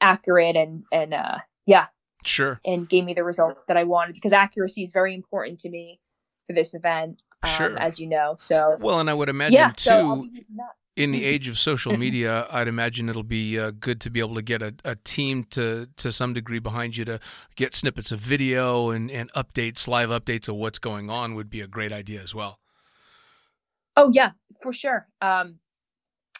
[0.00, 1.88] accurate and and uh, yeah,
[2.24, 2.58] Sure.
[2.64, 6.00] and gave me the results that I wanted because accuracy is very important to me
[6.46, 7.78] for this event, um, Sure.
[7.78, 8.36] as you know.
[8.40, 10.26] So Well, and I would imagine yeah, too, so
[10.98, 11.16] I'll be using that.
[11.16, 14.34] in the age of social media, I'd imagine it'll be uh, good to be able
[14.34, 17.20] to get a, a team to to some degree behind you to
[17.56, 21.60] get snippets of video and, and updates, live updates of what's going on would be
[21.60, 22.58] a great idea as well.
[23.96, 24.32] Oh yeah,
[24.62, 25.08] for sure.
[25.20, 25.58] Um,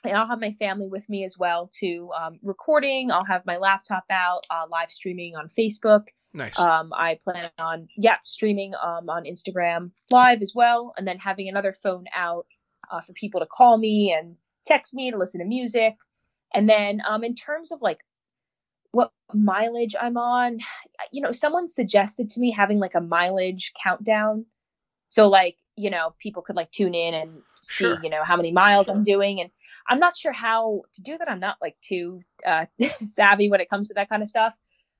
[0.04, 3.10] and I'll have my family with me as well to um, recording.
[3.10, 6.08] I'll have my laptop out, uh, live streaming on Facebook.
[6.32, 6.58] Nice.
[6.58, 11.48] Um, I plan on yeah streaming um, on Instagram live as well, and then having
[11.48, 12.46] another phone out
[12.90, 14.36] uh, for people to call me and
[14.68, 15.94] text me to listen to music.
[16.54, 17.98] And then um, in terms of like
[18.92, 20.60] what mileage I'm on,
[21.12, 24.46] you know, someone suggested to me having like a mileage countdown.
[25.10, 28.00] So like, you know, people could like tune in and see, Sure.
[28.02, 29.40] you know, how many miles I'm doing.
[29.40, 29.50] And
[29.88, 31.30] I'm not sure how to do that.
[31.30, 32.66] I'm not like too uh,
[33.04, 34.54] savvy when it comes to that kind of stuff.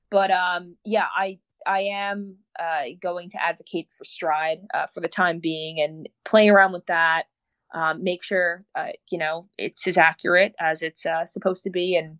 [0.09, 5.07] But um, yeah, I I am uh, going to advocate for Stryd uh, for the
[5.07, 7.25] time being and play around with that.
[7.73, 11.95] Um, make sure uh, you know it's as accurate as it's uh, supposed to be,
[11.95, 12.17] and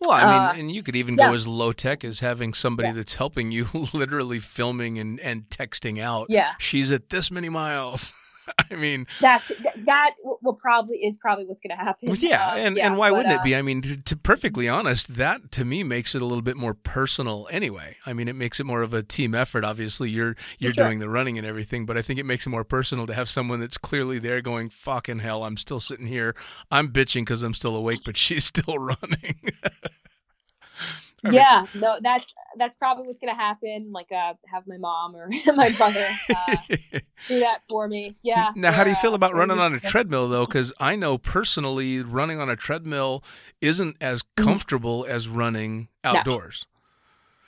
[0.00, 1.28] well, I mean, uh, and you could even yeah.
[1.28, 2.94] go as low tech as having somebody Yeah.
[2.94, 6.26] that's helping you, literally filming and, and texting out.
[6.28, 8.12] yeah, She's at this many miles.
[8.70, 9.50] I mean, that
[9.86, 12.14] that will probably is probably what's going to happen.
[12.18, 13.56] Yeah, Um, and, yeah, and why but, wouldn't uh, it be?
[13.56, 16.74] I mean, to, to perfectly honest, that to me makes it a little bit more
[16.74, 17.48] personal.
[17.50, 19.64] Anyway, I mean, it makes it more of a team effort.
[19.64, 20.86] Obviously, you're you're sure.
[20.86, 23.28] doing the running and everything, but I think it makes it more personal to have
[23.28, 26.34] someone that's clearly there going, "Fucking hell, I'm still sitting here.
[26.70, 29.52] I'm bitching because I'm still awake, but she's still running."
[31.24, 33.90] Yeah, no, that's that's probably what's going to happen.
[33.92, 36.56] Like, uh, have my mom or my brother uh,
[37.28, 38.14] do that for me.
[38.22, 38.52] Yeah.
[38.54, 40.46] Now, how do you feel uh, about or running on a treadmill though?
[40.46, 43.24] Because I know personally, running on a treadmill
[43.60, 44.44] isn't as Mhm.
[44.44, 46.66] comfortable as running outdoors.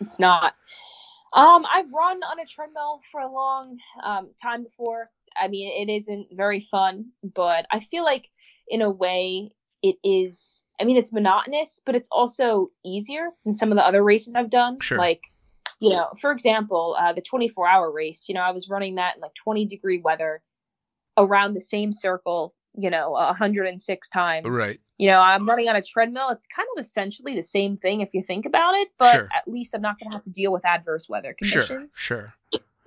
[0.01, 0.55] It's not.
[1.33, 5.11] Um, I've run on a treadmill for a long um, time before.
[5.41, 8.29] I mean, it isn't very fun, but I feel like
[8.67, 9.53] in a way
[9.83, 10.65] it is.
[10.81, 14.51] I mean, it's monotonous, but it's also easier than some of the other races I've
[14.51, 14.81] done.
[14.81, 14.99] Sure.
[14.99, 15.23] Like,
[15.79, 19.17] you know, for example, uh, the 24 hour race, you know, I was running that
[19.17, 20.43] in like 20 degree weather
[21.19, 24.81] around the same circle, you know, 106 times Right.
[24.99, 26.29] you know, I'm running on a treadmill.
[26.31, 29.29] It's kind of essentially the same thing if you think about it, but Sure.
[29.35, 31.97] at least I'm not going to have to deal with adverse weather Sure, conditions.
[31.99, 32.35] sure.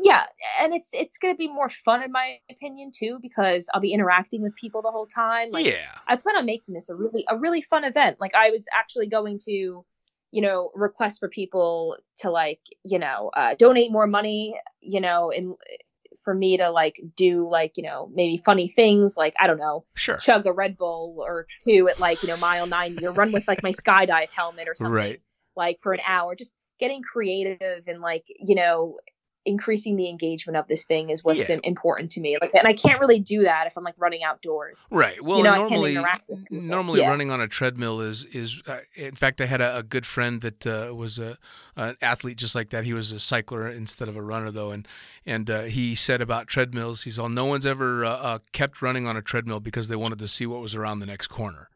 [0.03, 0.25] Yeah,
[0.59, 3.93] and it's it's going to be more fun in my opinion too because I'll be
[3.93, 5.49] interacting with people the whole time.
[5.51, 5.87] Like yeah.
[6.07, 8.17] I plan on making this a really a really fun event.
[8.19, 9.51] Like I was actually going to,
[10.31, 15.31] you know, request for people to like, you know, uh, donate more money, you know,
[15.31, 15.55] and
[16.23, 19.85] for me to like do like, you know, maybe funny things like I don't know,
[19.95, 20.17] Sure.
[20.17, 23.47] chug a Red Bull or two at like, you know, mile 90 or run with
[23.47, 25.21] like my skydive helmet or something Right.
[25.55, 26.35] like for an hour.
[26.35, 28.97] Just getting creative and like, you know,
[29.45, 31.59] increasing the engagement of this thing is what's Yeah.
[31.63, 32.37] important to me.
[32.41, 34.87] Like and I can't really do that if I'm like running outdoors.
[34.91, 35.21] Right.
[35.21, 36.65] Well, you know, normally, interact with people.
[36.65, 37.09] normally Yeah.
[37.09, 38.61] running on a treadmill is is.
[38.67, 41.37] Uh, in fact, I had a, a good friend that uh, was a
[41.75, 42.83] an athlete just like that.
[42.85, 44.87] He was a cycler instead of a runner, though, and
[45.25, 47.03] and uh, he said about treadmills.
[47.03, 50.19] He's all no one's ever uh, uh, kept running on a treadmill because they wanted
[50.19, 51.69] to see what was around the next corner.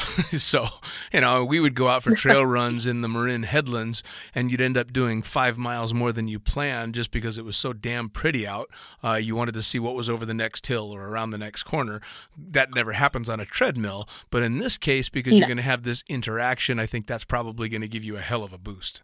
[0.30, 0.66] so,
[1.12, 4.02] you know, we would go out for trail runs in the Marin headlands,
[4.34, 7.56] and you'd end up doing five miles more than you planned just because it was
[7.56, 8.70] so damn pretty out.
[9.04, 11.64] Uh, you wanted to see what was over the next hill or around the next
[11.64, 12.00] corner.
[12.36, 15.82] That never happens on a treadmill, but in this case, because you're going to have
[15.82, 19.02] this interaction, I think that's probably going to give you a hell of a boost.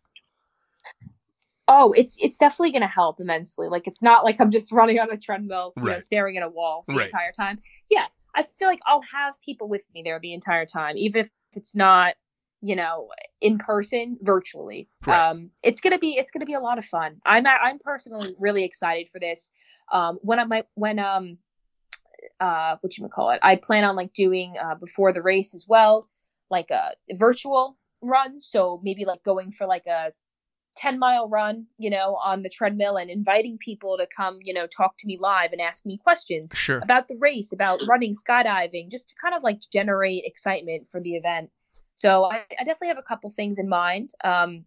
[1.68, 3.66] Oh, it's it's definitely going to help immensely.
[3.68, 6.49] Like it's not like I'm just running on a treadmill, you know, staring at a
[6.49, 7.07] wall the Right.
[7.07, 7.59] entire time.
[7.90, 8.07] Yeah,
[8.37, 11.74] I feel like I'll have people with me there the entire time, even if it's
[11.74, 12.14] not,
[12.61, 13.09] you know,
[13.41, 14.89] in person, virtually.
[15.07, 15.30] Right.
[15.30, 17.16] Um, it's gonna be it's gonna be a lot of fun.
[17.24, 19.51] I'm I'm personally really excited for this.
[19.91, 21.39] Um, when I might when um
[22.39, 25.64] uh what you call it, I plan on like doing uh before the race as
[25.66, 26.07] well,
[26.51, 28.39] like a virtual run.
[28.39, 30.12] So maybe like going for like a
[30.77, 34.66] 10 mile run, you know, on the treadmill and inviting people to come, you know,
[34.66, 36.79] talk to me live and ask me questions Sure.
[36.79, 41.16] about the race, about running, skydiving, just to kind of like generate excitement for the
[41.16, 41.51] event.
[41.97, 44.11] So I, I definitely have a couple things in mind.
[44.22, 44.64] Um,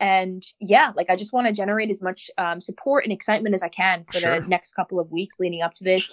[0.00, 3.62] and yeah, like I just want to generate as much um, support and excitement as
[3.62, 4.40] I can for Sure.
[4.40, 6.08] the next couple of weeks leading up to this.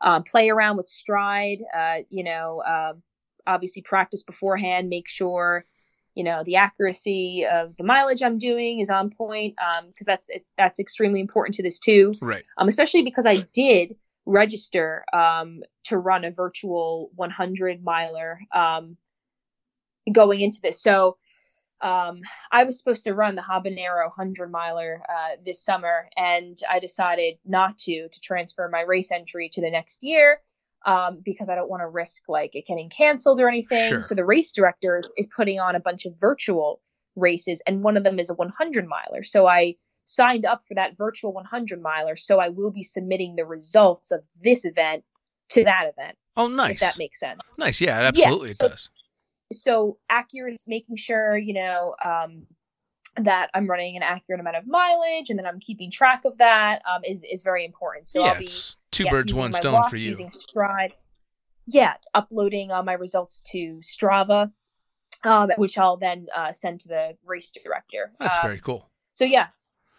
[0.00, 3.02] Um, play around with Stryd, uh, you know, um
[3.46, 5.64] obviously practice beforehand, make sure
[6.14, 9.56] you know the accuracy of the mileage I'm doing is on point
[9.88, 12.44] because that's it's, that's extremely important to this too Right.
[12.56, 13.96] um, especially because I did
[14.28, 18.96] register um, to run a virtual 100 miler um,
[20.12, 20.80] going into this.
[20.82, 21.16] So
[21.80, 26.80] um, I was supposed to run the Habanero 100 miler uh, this summer, and I
[26.80, 30.40] decided not to to transfer my race entry to the next year
[30.88, 33.90] um, because I don't want to risk like it getting canceled or anything.
[33.90, 34.00] Sure.
[34.00, 36.80] So the race director is putting on a bunch of virtual
[37.14, 39.22] races, and one of them is a 100 miler.
[39.22, 39.74] So I
[40.06, 44.20] signed up for that virtual 100 miler, so I will be submitting the results of
[44.42, 45.04] this event
[45.50, 46.16] to that event.
[46.38, 46.74] Oh, nice.
[46.74, 47.58] If that makes sense.
[47.58, 47.82] nice.
[47.82, 48.88] Yeah, absolutely so- it does.
[49.52, 52.46] So accurate, making sure you know um,
[53.16, 56.82] that I'm running an accurate amount of mileage, and then I'm keeping track of that
[56.90, 58.08] um, is is very important.
[58.08, 60.10] So yeah, I'll be it's two yeah, birds, one stone watch, for you.
[60.10, 60.90] Using Stryd.
[61.66, 64.50] Yeah, uploading uh, my results to Strava,
[65.24, 68.12] um, which I'll then uh, send to the race director.
[68.18, 68.90] That's Um, very cool.
[69.14, 69.48] so yeah,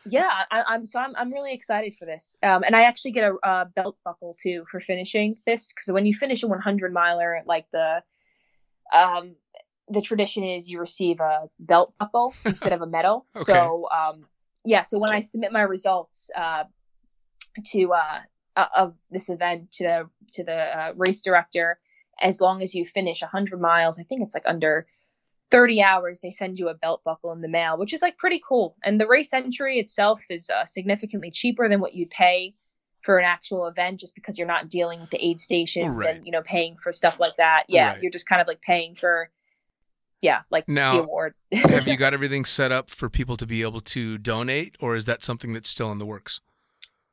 [0.06, 2.38] yeah, I, I'm so I'm I'm really excited for this.
[2.41, 6.06] Um, and I actually get a, a belt buckle too for finishing this because when
[6.06, 8.02] you finish a 100 miler, like the
[8.93, 9.36] um
[9.89, 13.26] the tradition is you receive a belt buckle instead of a medal.
[13.36, 13.52] Okay.
[13.52, 14.26] So um
[14.66, 16.64] yeah, so when I submit my results uh
[17.72, 18.20] to uh,
[18.76, 21.80] of this event to the to the uh, race director,
[22.22, 24.86] as long as you finish 100 miles, I think it's like under
[25.51, 28.39] 30 hours they send you a belt buckle in the mail which is like pretty
[28.47, 32.53] cool and the race entry itself is uh, significantly cheaper than what you'd pay
[33.01, 36.18] for an actual event just because you're not dealing with the aid stations Right.
[36.18, 38.01] and you know paying for stuff like that yeah Right.
[38.03, 39.32] you're just kind of like paying for
[40.22, 43.64] yeah like Now, the award Have you got everything set up for people to be
[43.64, 46.41] able to donate, or is that something that's still in the works?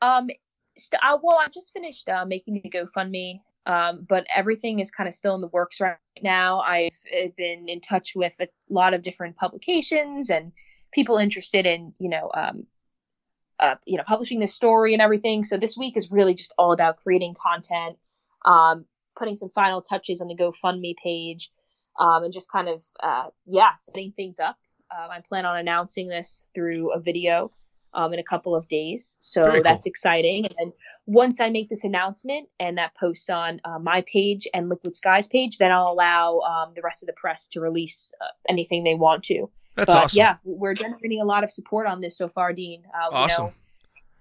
[0.02, 0.28] Um,
[0.76, 5.08] st- uh, well, I just finished uh, making the GoFundMe, um, but everything is kind
[5.08, 6.60] of still in the works right now.
[6.60, 10.52] I've uh, been in touch with a lot of different publications and
[10.92, 12.66] people interested in, you know, um,
[13.58, 15.44] uh, you know, publishing this story and everything.
[15.44, 17.96] So this week is really just all about creating content,
[18.44, 18.84] um,
[19.16, 21.50] putting some final touches on the GoFundMe page,
[21.98, 24.56] um, and just kind of, uh, yeah, setting things up.
[24.90, 27.50] Um, I plan on announcing this through a video
[27.96, 29.16] um, in a couple of days.
[29.20, 29.62] So Very cool.
[29.64, 30.46] that's exciting.
[30.58, 30.72] And
[31.06, 35.26] once I make this announcement and that posts on uh, my page and Liquid Sky's
[35.26, 38.94] page, then I'll allow um, the rest of the press to release uh, anything they
[38.94, 39.50] want to.
[39.74, 40.18] That's but awesome.
[40.18, 42.82] yeah, we're generating a lot of support on this so far, Dean.
[42.94, 43.44] Uh, Awesome.
[43.44, 43.54] You know,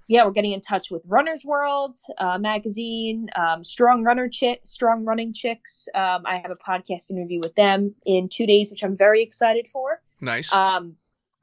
[0.07, 5.05] yeah, we're getting in touch with Runner's World uh, magazine, um, Strong Runner Chick, Strong
[5.05, 5.87] Running Chicks.
[5.95, 9.67] Um, I have a podcast interview with them in two days, which I'm very excited
[9.67, 10.01] for.
[10.21, 10.53] Nice.
[10.53, 10.95] Um,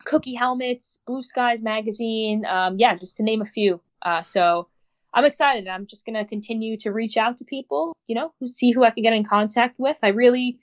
[0.04, 2.44] Cookie Helmets, Blue Skies magazine.
[2.46, 3.80] Um, yeah, just to name a few.
[4.02, 4.68] Uh, so
[5.14, 5.68] I'm excited.
[5.68, 9.02] I'm just gonna continue to reach out to people, you know, see who I can
[9.02, 9.98] get in contact with.
[10.02, 10.58] I really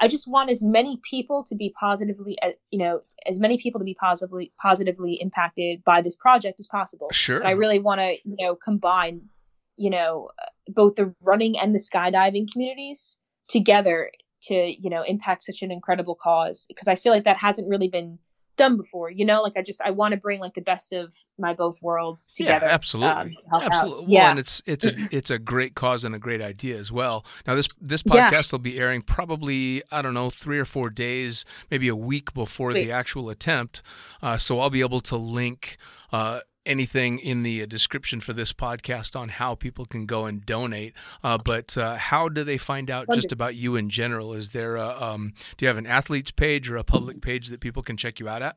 [0.00, 3.78] I just want as many people to be positively, uh, you know, as many people
[3.78, 7.08] to be positively positively impacted by this project as possible.
[7.12, 7.38] Sure.
[7.38, 9.28] And I really want to, you know, combine,
[9.76, 10.30] you know,
[10.68, 13.16] both the running and the skydiving communities
[13.48, 14.10] together
[14.44, 17.88] to, you know, impact such an incredible cause because I feel like that hasn't really
[17.88, 18.18] been
[18.62, 19.10] done before.
[19.10, 21.80] You know, like I just I want to bring like the best of my both
[21.82, 22.66] worlds together.
[22.66, 24.04] Yeah, absolutely, um, absolutely.
[24.04, 24.30] Well, yeah.
[24.30, 27.24] and it's it's a it's a great cause and a great idea as well.
[27.46, 28.52] Now this this podcast Yeah.
[28.52, 32.72] will be airing probably I don't know three or four days, maybe a week before
[32.72, 33.82] the actual attempt.
[34.22, 35.76] Uh, so I'll be able to link.
[36.12, 40.46] Uh, anything in the uh, description for this podcast on how people can go and
[40.46, 40.94] donate
[41.24, 44.76] uh, but uh, how do they find out just about you in general is there
[44.76, 47.96] a, um, do you have an athletes page or a public page that people can
[47.96, 48.56] check you out at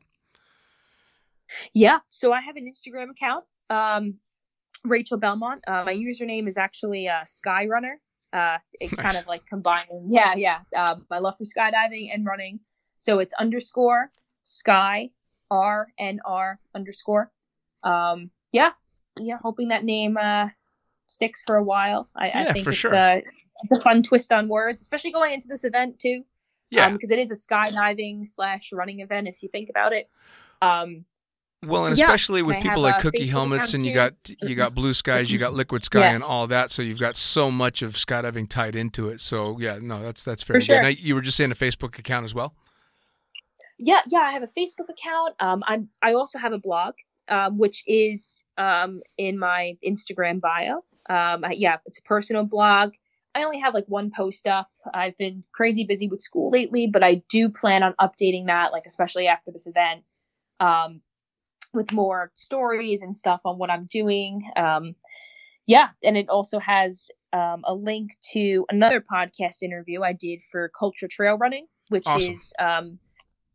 [1.74, 1.98] Yeah.
[2.10, 4.14] So I have an Instagram account, um,
[4.84, 5.62] Rachel Belmont.
[5.66, 7.96] Uh, my username is actually uh, Skyrunner.
[8.32, 10.58] Uh, it kind of like combining, yeah, yeah.
[10.76, 12.60] Um, my love for skydiving and running.
[12.98, 14.10] So it's underscore
[14.42, 15.10] Sky
[15.50, 17.30] R N R underscore.
[17.86, 18.72] Um, yeah,
[19.18, 19.38] yeah.
[19.42, 20.48] Hoping that name uh,
[21.06, 22.08] sticks for a while.
[22.16, 22.94] I, I Yeah, think for it's, sure.
[22.94, 23.20] uh,
[23.62, 26.22] it's a fun twist on words, especially going into this event too
[26.70, 30.10] yeah because it is a skydiving slash running event if you think about it.
[30.60, 31.04] Um,
[31.66, 34.14] Well, and Yeah, especially with and people like a Cookie Facebook helmets, and you got
[34.42, 36.14] you got Blue Skies, you got Liquid Sky, Yeah.
[36.14, 36.70] and all that.
[36.72, 39.20] So you've got so much of skydiving tied into it.
[39.20, 40.88] So yeah, no, that's that's very For sure.
[40.88, 42.54] you were just saying a Facebook account as well.
[43.78, 46.94] yeah yeah i have a facebook account um i'm i also have a blog
[47.28, 50.76] um which is um in my instagram bio.
[51.08, 52.92] Um I- yeah it's a personal blog.
[53.34, 54.68] I only have like one post up.
[54.94, 58.84] I've been crazy busy with school lately but i do plan on updating that like
[58.86, 60.04] especially after this event
[60.60, 61.00] um
[61.74, 64.42] with more stories and stuff on what i'm doing.
[64.56, 64.94] Um
[65.66, 70.70] yeah and it also has um, a link to another podcast interview i did for
[70.78, 72.32] culture trail running which Awesome.
[72.32, 72.98] is um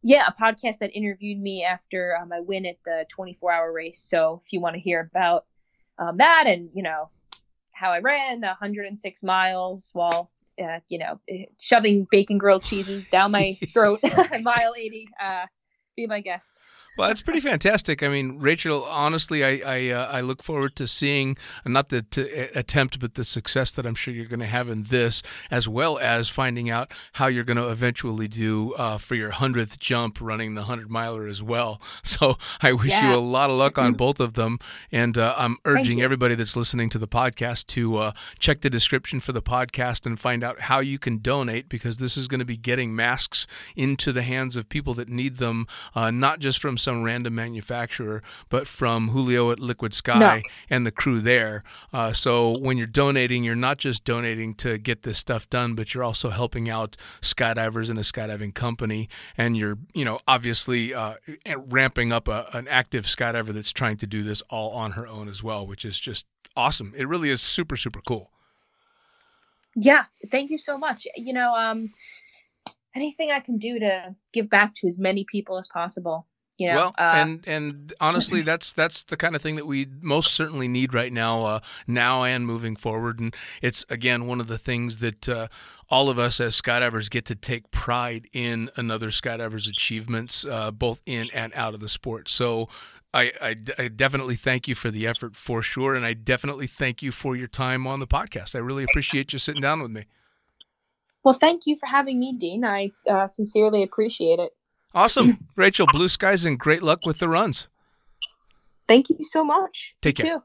[0.04, 4.02] yeah, a podcast that interviewed me after uh, my win at the 24 hour race.
[4.02, 5.46] So if you want to hear about
[6.00, 7.10] um, that and, you know,
[7.72, 10.32] how I ran 106 miles while,
[10.62, 15.46] uh, you know, eh, shoving bacon grilled cheeses down my throat at mile 80, uh,
[15.96, 16.60] be my guest.
[16.98, 18.04] Well, that's pretty fantastic.
[18.04, 22.30] I mean, Rachel, honestly, I I, uh, I look forward to seeing not the t-
[22.54, 25.98] attempt, but the success that I'm sure you're going to have in this, as well
[26.00, 30.56] as finding out how you're going to eventually do uh, for your hundredth jump, running
[30.56, 31.82] the hundred miler as well.
[32.04, 34.60] So I wish you a lot of luck on both of them,
[34.92, 39.20] and uh, I'm urging everybody that's listening to the podcast to uh, check the description
[39.22, 42.46] for the podcast and find out how you can donate because this is going to
[42.46, 46.78] be getting masks into the hands of people that need them, uh, not just from
[46.78, 50.42] some random manufacturer, but from Julio at Liquid Sky No.
[50.70, 51.62] and the crew there.
[51.94, 55.94] Uh, so when you're donating, you're not just donating to get this stuff done, but
[55.94, 61.16] you're also helping out skydivers in a skydiving company, and you're, you know, obviously uh,
[61.58, 65.28] ramping up a, an active skydiver that's trying to do this all on her own
[65.28, 66.26] as well, which is just
[66.56, 66.94] awesome.
[66.98, 68.30] It really is super, super cool.
[69.76, 71.08] Yeah, thank you so much.
[71.16, 71.94] You know, um,
[72.96, 76.28] anything I can do to give back to as many people as possible.
[76.58, 79.88] You know, well, uh, and and honestly, that's that's the kind of thing that we
[80.02, 83.20] most certainly need right now, uh, now and moving forward.
[83.20, 85.48] And it's again one of the things that uh,
[85.90, 91.02] all of us as skydivers get to take pride in another skydiver's achievements, uh, both
[91.08, 92.30] in and out of the sport.
[92.30, 92.70] So.
[93.14, 97.02] I, I, I definitely thank you for the effort for sure, and I definitely thank
[97.02, 98.56] you for your time on the podcast.
[98.56, 100.06] I really appreciate you sitting down with me.
[101.24, 102.66] Well, thank you for having me, Dean.
[102.66, 104.52] I uh, sincerely appreciate it.
[104.94, 105.88] Awesome, Rachel.
[105.88, 107.68] Blue skies and great luck with the runs.
[108.88, 109.96] Thank you so much.
[110.02, 110.34] Take You care.
[110.36, 110.44] too.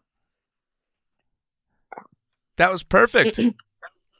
[2.57, 3.41] That was perfect.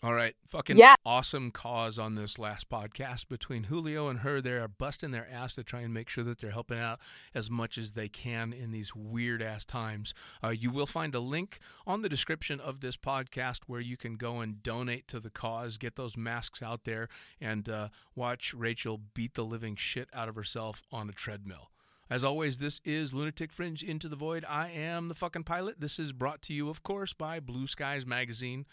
[0.07, 0.37] All right.
[0.47, 0.95] Fucking Yeah.
[1.05, 4.41] awesome cause on this last podcast between Julio and her.
[4.41, 7.01] They are busting their ass to try and make sure that they're helping out
[7.35, 10.15] as much as they can in these weird ass times.
[10.45, 14.15] Uh, you will find a link on the description of this podcast where you can
[14.15, 17.09] go and donate to the cause, get those masks out there,
[17.41, 21.73] and uh, watch Rachel beat the living shit out of herself on a treadmill.
[22.09, 24.45] As always, this is Lunatic Fringe Into the Void.
[24.49, 25.81] I am the fucking pilot.
[25.81, 28.67] This is brought to you, of course, by Blue Skies Magazine.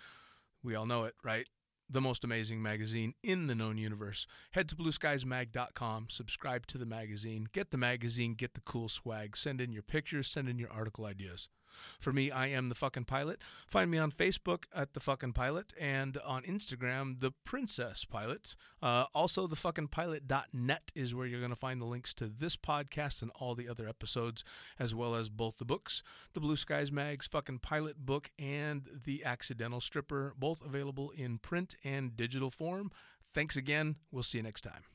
[0.64, 1.48] We all know it, right?
[1.90, 4.26] the most amazing magazine in the known universe.
[4.52, 9.62] Head to blueskiesmag.com, subscribe to the magazine, get the magazine, get the cool swag, send
[9.62, 11.50] in your pictures, send in your article ideas.
[12.00, 13.40] For me, I am the fucking pilot.
[13.68, 18.56] Find me on Facebook at the fucking pilot and on Instagram, the princess pilot.
[18.82, 22.56] Uh, also, the fucking pilot.net is where you're going to find the links to this
[22.56, 24.44] podcast and all the other episodes,
[24.80, 26.04] as well as both the books,
[26.34, 31.76] the Blue Skies Mag's fucking pilot book and the Accidental Stripper, both available in print
[31.84, 32.92] and digital form.
[33.34, 33.96] Thanks again.
[34.12, 34.93] We'll see you next time.